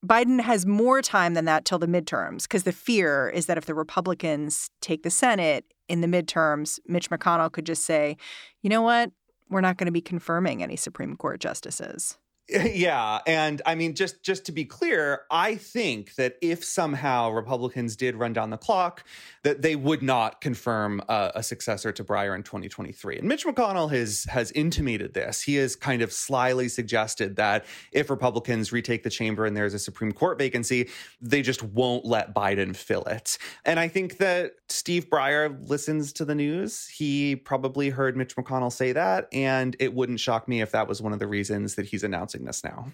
Biden 0.05 0.41
has 0.41 0.65
more 0.65 1.01
time 1.01 1.33
than 1.33 1.45
that 1.45 1.65
till 1.65 1.79
the 1.79 1.87
midterms 1.87 2.43
because 2.43 2.63
the 2.63 2.71
fear 2.71 3.29
is 3.29 3.45
that 3.45 3.57
if 3.57 3.65
the 3.65 3.73
Republicans 3.73 4.69
take 4.81 5.03
the 5.03 5.09
Senate 5.09 5.65
in 5.87 6.01
the 6.01 6.07
midterms, 6.07 6.79
Mitch 6.87 7.09
McConnell 7.09 7.51
could 7.51 7.65
just 7.65 7.85
say, 7.85 8.17
you 8.61 8.69
know 8.69 8.81
what? 8.81 9.11
We're 9.49 9.61
not 9.61 9.77
going 9.77 9.85
to 9.85 9.91
be 9.91 10.01
confirming 10.01 10.61
any 10.61 10.75
Supreme 10.75 11.15
Court 11.15 11.39
justices. 11.39 12.17
Yeah, 12.73 13.19
and 13.25 13.61
I 13.65 13.75
mean 13.75 13.95
just 13.95 14.21
just 14.21 14.45
to 14.45 14.51
be 14.51 14.65
clear, 14.65 15.21
I 15.31 15.55
think 15.55 16.15
that 16.15 16.35
if 16.41 16.63
somehow 16.63 17.29
Republicans 17.29 17.95
did 17.95 18.15
run 18.15 18.33
down 18.33 18.49
the 18.49 18.57
clock, 18.57 19.05
that 19.43 19.61
they 19.61 19.75
would 19.75 20.01
not 20.01 20.41
confirm 20.41 21.01
a, 21.07 21.43
successor 21.43 21.91
to 21.91 22.03
Breyer 22.03 22.35
in 22.35 22.43
2023. 22.43 23.19
And 23.19 23.27
Mitch 23.27 23.45
McConnell 23.45 23.91
has 23.91 24.25
has 24.25 24.51
intimated 24.51 25.13
this. 25.13 25.41
He 25.41 25.55
has 25.55 25.75
kind 25.75 26.01
of 26.01 26.11
slyly 26.11 26.67
suggested 26.67 27.35
that 27.37 27.65
if 27.91 28.09
Republicans 28.09 28.71
retake 28.71 29.03
the 29.03 29.09
chamber 29.09 29.45
and 29.45 29.55
there's 29.55 29.73
a 29.73 29.79
Supreme 29.79 30.11
Court 30.11 30.37
vacancy, 30.37 30.89
they 31.21 31.41
just 31.41 31.63
won't 31.63 32.05
let 32.05 32.33
Biden 32.33 32.75
fill 32.75 33.03
it. 33.03 33.37
And 33.65 33.79
I 33.79 33.87
think 33.87 34.17
that 34.17 34.53
Steve 34.69 35.09
Breyer 35.09 35.57
listens 35.69 36.11
to 36.13 36.25
the 36.25 36.35
news. 36.35 36.87
He 36.87 37.35
probably 37.35 37.89
heard 37.89 38.17
Mitch 38.17 38.35
McConnell 38.35 38.71
say 38.71 38.91
that, 38.93 39.27
and 39.31 39.75
it 39.79 39.93
wouldn't 39.93 40.19
shock 40.19 40.47
me 40.47 40.61
if 40.61 40.71
that 40.71 40.87
was 40.87 41.01
one 41.01 41.13
of 41.13 41.19
the 41.19 41.27
reasons 41.27 41.75
that 41.75 41.85
he's 41.85 42.03
announcing 42.03 42.32
announcing 42.33 42.45
this 42.45 42.63
now. 42.63 42.91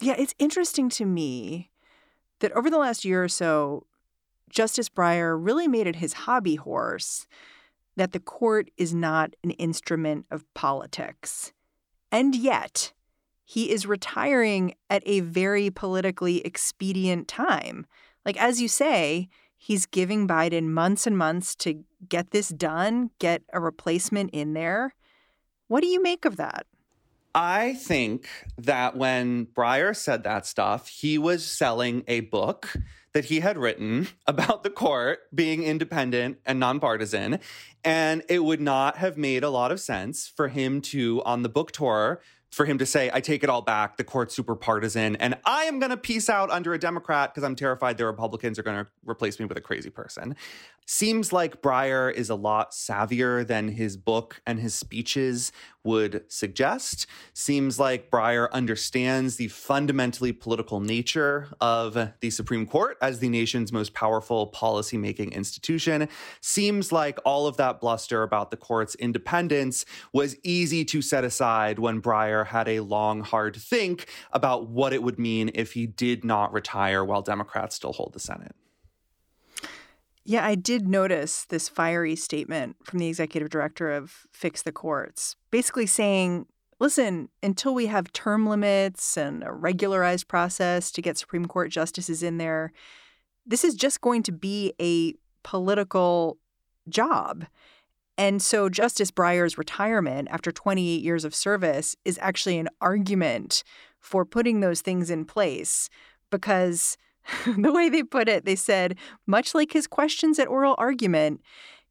Yeah, 0.00 0.14
it's 0.18 0.34
interesting 0.38 0.88
to 0.90 1.04
me 1.04 1.70
that 2.40 2.52
over 2.52 2.70
the 2.70 2.78
last 2.78 3.04
year 3.04 3.22
or 3.22 3.28
so, 3.28 3.86
Justice 4.50 4.88
Breyer 4.88 5.38
really 5.38 5.68
made 5.68 5.86
it 5.86 5.96
his 5.96 6.12
hobby 6.12 6.56
horse 6.56 7.26
that 7.96 8.12
the 8.12 8.20
court 8.20 8.70
is 8.76 8.94
not 8.94 9.34
an 9.44 9.50
instrument 9.52 10.26
of 10.30 10.44
politics. 10.54 11.52
And 12.10 12.34
yet, 12.34 12.92
he 13.44 13.70
is 13.70 13.86
retiring 13.86 14.74
at 14.88 15.02
a 15.06 15.20
very 15.20 15.70
politically 15.70 16.40
expedient 16.40 17.28
time. 17.28 17.86
Like, 18.24 18.40
as 18.40 18.60
you 18.60 18.68
say, 18.68 19.28
he's 19.56 19.86
giving 19.86 20.26
Biden 20.26 20.68
months 20.68 21.06
and 21.06 21.16
months 21.16 21.54
to 21.56 21.84
get 22.08 22.30
this 22.30 22.48
done, 22.48 23.10
get 23.18 23.42
a 23.52 23.60
replacement 23.60 24.30
in 24.30 24.54
there. 24.54 24.94
What 25.68 25.82
do 25.82 25.86
you 25.86 26.02
make 26.02 26.24
of 26.24 26.36
that? 26.36 26.66
I 27.34 27.74
think 27.74 28.28
that 28.58 28.96
when 28.96 29.46
Breyer 29.46 29.96
said 29.96 30.24
that 30.24 30.46
stuff, 30.46 30.88
he 30.88 31.16
was 31.16 31.44
selling 31.44 32.04
a 32.06 32.20
book 32.20 32.74
that 33.14 33.26
he 33.26 33.40
had 33.40 33.56
written 33.56 34.08
about 34.26 34.62
the 34.62 34.70
court 34.70 35.20
being 35.34 35.62
independent 35.62 36.38
and 36.44 36.60
nonpartisan. 36.60 37.40
And 37.84 38.22
it 38.28 38.44
would 38.44 38.60
not 38.60 38.98
have 38.98 39.16
made 39.16 39.44
a 39.44 39.50
lot 39.50 39.72
of 39.72 39.80
sense 39.80 40.28
for 40.28 40.48
him 40.48 40.80
to, 40.82 41.22
on 41.24 41.42
the 41.42 41.48
book 41.48 41.72
tour, 41.72 42.20
for 42.52 42.66
him 42.66 42.78
to 42.78 42.86
say, 42.86 43.10
I 43.12 43.20
take 43.20 43.42
it 43.42 43.50
all 43.50 43.62
back. 43.62 43.96
The 43.96 44.04
court's 44.04 44.36
super 44.36 44.54
partisan, 44.54 45.16
and 45.16 45.36
I 45.44 45.64
am 45.64 45.80
going 45.80 45.90
to 45.90 45.96
peace 45.96 46.28
out 46.28 46.50
under 46.50 46.74
a 46.74 46.78
Democrat 46.78 47.32
because 47.32 47.42
I'm 47.42 47.56
terrified 47.56 47.96
the 47.98 48.06
Republicans 48.06 48.58
are 48.58 48.62
going 48.62 48.84
to 48.84 48.90
replace 49.04 49.40
me 49.40 49.46
with 49.46 49.56
a 49.56 49.62
crazy 49.62 49.90
person. 49.90 50.36
Seems 50.84 51.32
like 51.32 51.62
Breyer 51.62 52.12
is 52.12 52.28
a 52.28 52.34
lot 52.34 52.72
savvier 52.72 53.46
than 53.46 53.68
his 53.68 53.96
book 53.96 54.42
and 54.46 54.58
his 54.58 54.74
speeches 54.74 55.52
would 55.84 56.24
suggest. 56.28 57.06
Seems 57.34 57.78
like 57.78 58.10
Breyer 58.10 58.50
understands 58.50 59.36
the 59.36 59.48
fundamentally 59.48 60.32
political 60.32 60.80
nature 60.80 61.48
of 61.60 61.96
the 62.20 62.30
Supreme 62.30 62.66
Court 62.66 62.98
as 63.00 63.20
the 63.20 63.28
nation's 63.28 63.72
most 63.72 63.94
powerful 63.94 64.50
policymaking 64.50 65.32
institution. 65.32 66.08
Seems 66.40 66.90
like 66.92 67.18
all 67.24 67.46
of 67.46 67.56
that 67.56 67.80
bluster 67.80 68.22
about 68.22 68.50
the 68.50 68.56
court's 68.56 68.94
independence 68.96 69.84
was 70.12 70.36
easy 70.42 70.84
to 70.86 71.00
set 71.00 71.24
aside 71.24 71.78
when 71.78 72.02
Breyer 72.02 72.41
had 72.44 72.68
a 72.68 72.80
long, 72.80 73.22
hard 73.22 73.56
think 73.56 74.06
about 74.32 74.68
what 74.68 74.92
it 74.92 75.02
would 75.02 75.18
mean 75.18 75.50
if 75.54 75.72
he 75.72 75.86
did 75.86 76.24
not 76.24 76.52
retire 76.52 77.04
while 77.04 77.22
Democrats 77.22 77.76
still 77.76 77.92
hold 77.92 78.12
the 78.12 78.20
Senate. 78.20 78.54
Yeah, 80.24 80.44
I 80.46 80.54
did 80.54 80.86
notice 80.86 81.44
this 81.44 81.68
fiery 81.68 82.14
statement 82.14 82.76
from 82.84 83.00
the 83.00 83.08
executive 83.08 83.50
director 83.50 83.90
of 83.90 84.26
Fix 84.30 84.62
the 84.62 84.70
Courts, 84.70 85.34
basically 85.50 85.86
saying, 85.86 86.46
listen, 86.78 87.28
until 87.42 87.74
we 87.74 87.86
have 87.86 88.12
term 88.12 88.46
limits 88.46 89.16
and 89.16 89.42
a 89.42 89.52
regularized 89.52 90.28
process 90.28 90.92
to 90.92 91.02
get 91.02 91.18
Supreme 91.18 91.46
Court 91.46 91.70
justices 91.70 92.22
in 92.22 92.38
there, 92.38 92.72
this 93.44 93.64
is 93.64 93.74
just 93.74 94.00
going 94.00 94.22
to 94.22 94.32
be 94.32 94.72
a 94.80 95.14
political 95.42 96.38
job. 96.88 97.46
And 98.18 98.42
so 98.42 98.68
Justice 98.68 99.10
Breyer's 99.10 99.56
retirement 99.56 100.28
after 100.30 100.52
28 100.52 101.02
years 101.02 101.24
of 101.24 101.34
service 101.34 101.96
is 102.04 102.18
actually 102.20 102.58
an 102.58 102.68
argument 102.80 103.64
for 103.98 104.24
putting 104.24 104.60
those 104.60 104.80
things 104.80 105.10
in 105.10 105.24
place 105.24 105.88
because 106.30 106.96
the 107.56 107.72
way 107.72 107.88
they 107.88 108.02
put 108.02 108.28
it, 108.28 108.44
they 108.44 108.56
said, 108.56 108.96
much 109.26 109.54
like 109.54 109.72
his 109.72 109.86
questions 109.86 110.38
at 110.38 110.48
oral 110.48 110.74
argument, 110.78 111.40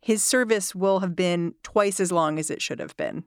his 0.02 0.24
service 0.24 0.76
will 0.76 1.00
have 1.00 1.16
been 1.16 1.54
twice 1.64 2.00
as 2.00 2.12
long 2.12 2.38
as 2.38 2.50
it 2.50 2.62
should 2.62 2.80
have 2.80 2.96
been. 2.98 3.24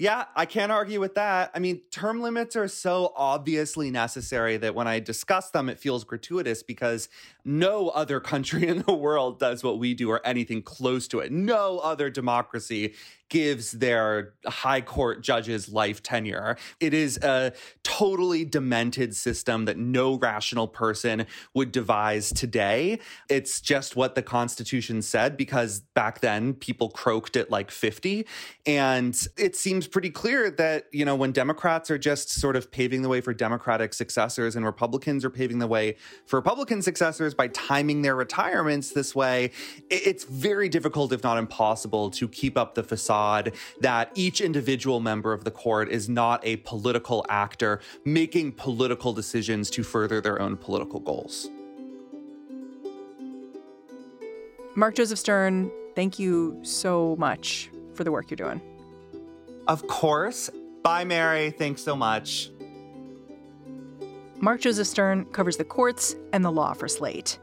Yeah, 0.00 0.24
I 0.34 0.46
can't 0.46 0.72
argue 0.72 0.98
with 0.98 1.16
that. 1.16 1.50
I 1.54 1.58
mean, 1.58 1.82
term 1.90 2.22
limits 2.22 2.56
are 2.56 2.68
so 2.68 3.12
obviously 3.14 3.90
necessary 3.90 4.56
that 4.56 4.74
when 4.74 4.88
I 4.88 4.98
discuss 4.98 5.50
them, 5.50 5.68
it 5.68 5.78
feels 5.78 6.04
gratuitous 6.04 6.62
because 6.62 7.10
no 7.44 7.90
other 7.90 8.18
country 8.32 8.66
in 8.66 8.80
the 8.80 8.94
world 8.94 9.38
does 9.38 9.62
what 9.62 9.78
we 9.78 9.92
do 9.92 10.08
or 10.08 10.26
anything 10.26 10.62
close 10.62 11.06
to 11.08 11.18
it. 11.18 11.30
No 11.30 11.80
other 11.80 12.08
democracy 12.08 12.94
gives 13.30 13.70
their 13.70 14.34
high 14.44 14.80
court 14.80 15.22
judges 15.22 15.68
life 15.70 16.02
tenure. 16.02 16.56
It 16.80 16.92
is 16.92 17.16
a 17.18 17.52
totally 17.84 18.44
demented 18.44 19.16
system 19.16 19.64
that 19.64 19.78
no 19.78 20.18
rational 20.18 20.68
person 20.68 21.26
would 21.54 21.72
devise 21.72 22.32
today. 22.32 22.98
It's 23.28 23.60
just 23.60 23.96
what 23.96 24.16
the 24.16 24.22
Constitution 24.22 25.00
said 25.00 25.36
because 25.36 25.80
back 25.94 26.20
then 26.20 26.54
people 26.54 26.90
croaked 26.90 27.36
at 27.36 27.50
like 27.50 27.70
50. 27.70 28.26
And 28.66 29.16
it 29.38 29.54
seems 29.56 29.86
pretty 29.86 30.10
clear 30.10 30.50
that, 30.50 30.86
you 30.92 31.04
know, 31.04 31.14
when 31.14 31.30
Democrats 31.30 31.90
are 31.90 31.98
just 31.98 32.30
sort 32.30 32.56
of 32.56 32.70
paving 32.70 33.02
the 33.02 33.08
way 33.08 33.20
for 33.20 33.32
Democratic 33.32 33.94
successors 33.94 34.56
and 34.56 34.66
Republicans 34.66 35.24
are 35.24 35.30
paving 35.30 35.60
the 35.60 35.68
way 35.68 35.96
for 36.26 36.36
Republican 36.36 36.82
successors 36.82 37.32
by 37.32 37.46
timing 37.48 38.02
their 38.02 38.16
retirements 38.16 38.90
this 38.90 39.14
way, 39.14 39.52
it's 39.88 40.24
very 40.24 40.68
difficult, 40.68 41.12
if 41.12 41.22
not 41.22 41.38
impossible, 41.38 42.10
to 42.10 42.26
keep 42.26 42.58
up 42.58 42.74
the 42.74 42.82
facade 42.82 43.19
that 43.80 44.10
each 44.14 44.40
individual 44.40 45.00
member 45.00 45.32
of 45.32 45.44
the 45.44 45.50
court 45.50 45.88
is 45.90 46.08
not 46.08 46.44
a 46.44 46.56
political 46.56 47.24
actor 47.28 47.80
making 48.04 48.52
political 48.52 49.12
decisions 49.12 49.70
to 49.70 49.82
further 49.82 50.20
their 50.20 50.40
own 50.40 50.56
political 50.56 51.00
goals. 51.00 51.48
Mark 54.76 54.94
Joseph 54.94 55.18
Stern, 55.18 55.70
thank 55.94 56.18
you 56.18 56.58
so 56.62 57.16
much 57.18 57.70
for 57.94 58.04
the 58.04 58.12
work 58.12 58.30
you're 58.30 58.36
doing. 58.36 58.60
Of 59.66 59.86
course. 59.88 60.48
Bye, 60.82 61.04
Mary. 61.04 61.50
Thanks 61.50 61.82
so 61.82 61.94
much. 61.94 62.50
Mark 64.38 64.62
Joseph 64.62 64.86
Stern 64.86 65.26
covers 65.26 65.58
the 65.58 65.64
courts 65.64 66.16
and 66.32 66.44
the 66.44 66.50
law 66.50 66.72
for 66.72 66.88
Slate. 66.88 67.38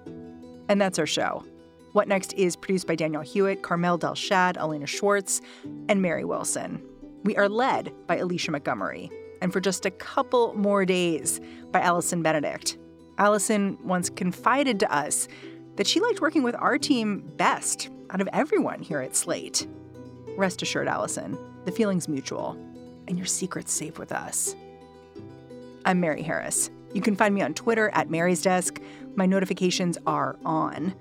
And 0.68 0.82
that's 0.82 0.98
our 0.98 1.06
show. 1.06 1.46
What 1.94 2.08
Next 2.08 2.34
is 2.34 2.56
produced 2.56 2.88
by 2.88 2.96
Daniel 2.96 3.22
Hewitt, 3.22 3.64
Carmel 3.64 3.98
Delshad, 3.98 4.58
Elena 4.58 4.86
Schwartz, 4.86 5.42
and 5.90 6.02
Mary 6.02 6.26
Wilson. 6.26 6.82
We 7.24 7.36
are 7.38 7.50
led 7.50 7.92
by 8.08 8.18
Alicia 8.18 8.52
Montgomery. 8.52 9.10
And 9.42 9.54
for 9.54 9.60
just 9.60 9.86
a 9.86 9.92
couple 9.92 10.54
more 10.56 10.86
days 10.86 11.40
by 11.72 11.80
Allison 11.80 12.24
Benedict. 12.24 12.78
Allison 13.18 13.78
once 13.84 14.10
confided 14.10 14.80
to 14.80 14.94
us 14.94 15.28
that 15.76 15.88
she 15.88 16.00
liked 16.00 16.22
working 16.22 16.44
with 16.44 16.56
our 16.56 16.78
team 16.78 17.32
best 17.38 17.90
out 18.10 18.22
of 18.22 18.30
everyone 18.34 18.82
here 18.82 19.00
at 19.00 19.16
Slate. 19.16 19.68
Rest 20.38 20.62
assured, 20.62 20.88
Allison, 20.88 21.38
the 21.66 21.72
feeling's 21.72 22.08
mutual, 22.08 22.58
and 23.08 23.18
your 23.18 23.26
secret's 23.26 23.72
safe 23.72 23.98
with 23.98 24.12
us. 24.12 24.56
I'm 25.86 26.00
Mary 26.00 26.22
Harris. 26.22 26.70
You 26.94 27.02
can 27.02 27.16
find 27.16 27.34
me 27.34 27.42
on 27.42 27.54
Twitter 27.54 27.90
at 27.94 28.10
Mary's 28.10 28.42
Desk. 28.42 28.80
My 29.16 29.26
notifications 29.26 29.98
are 30.06 30.38
on. 30.46 30.94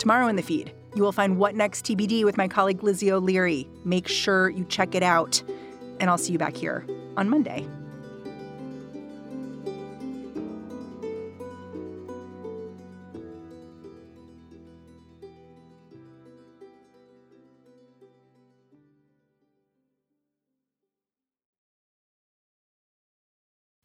Tomorrow 0.00 0.28
in 0.28 0.36
the 0.36 0.42
feed, 0.42 0.72
you 0.94 1.02
will 1.02 1.12
find 1.12 1.36
What 1.36 1.54
Next 1.54 1.84
TBD 1.84 2.24
with 2.24 2.38
my 2.38 2.48
colleague 2.48 2.82
Lizzie 2.82 3.12
O'Leary. 3.12 3.68
Make 3.84 4.08
sure 4.08 4.48
you 4.48 4.64
check 4.64 4.94
it 4.94 5.02
out. 5.02 5.42
And 6.00 6.08
I'll 6.08 6.16
see 6.16 6.32
you 6.32 6.38
back 6.38 6.56
here 6.56 6.86
on 7.18 7.28
Monday. 7.28 7.68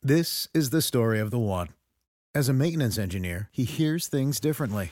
This 0.01 0.47
is 0.53 0.69
the 0.69 0.81
story 0.81 1.19
of 1.19 1.29
the 1.29 1.37
one. 1.37 1.69
As 2.33 2.47
a 2.47 2.53
maintenance 2.53 2.97
engineer, 2.97 3.49
he 3.51 3.65
hears 3.65 4.07
things 4.07 4.39
differently. 4.39 4.91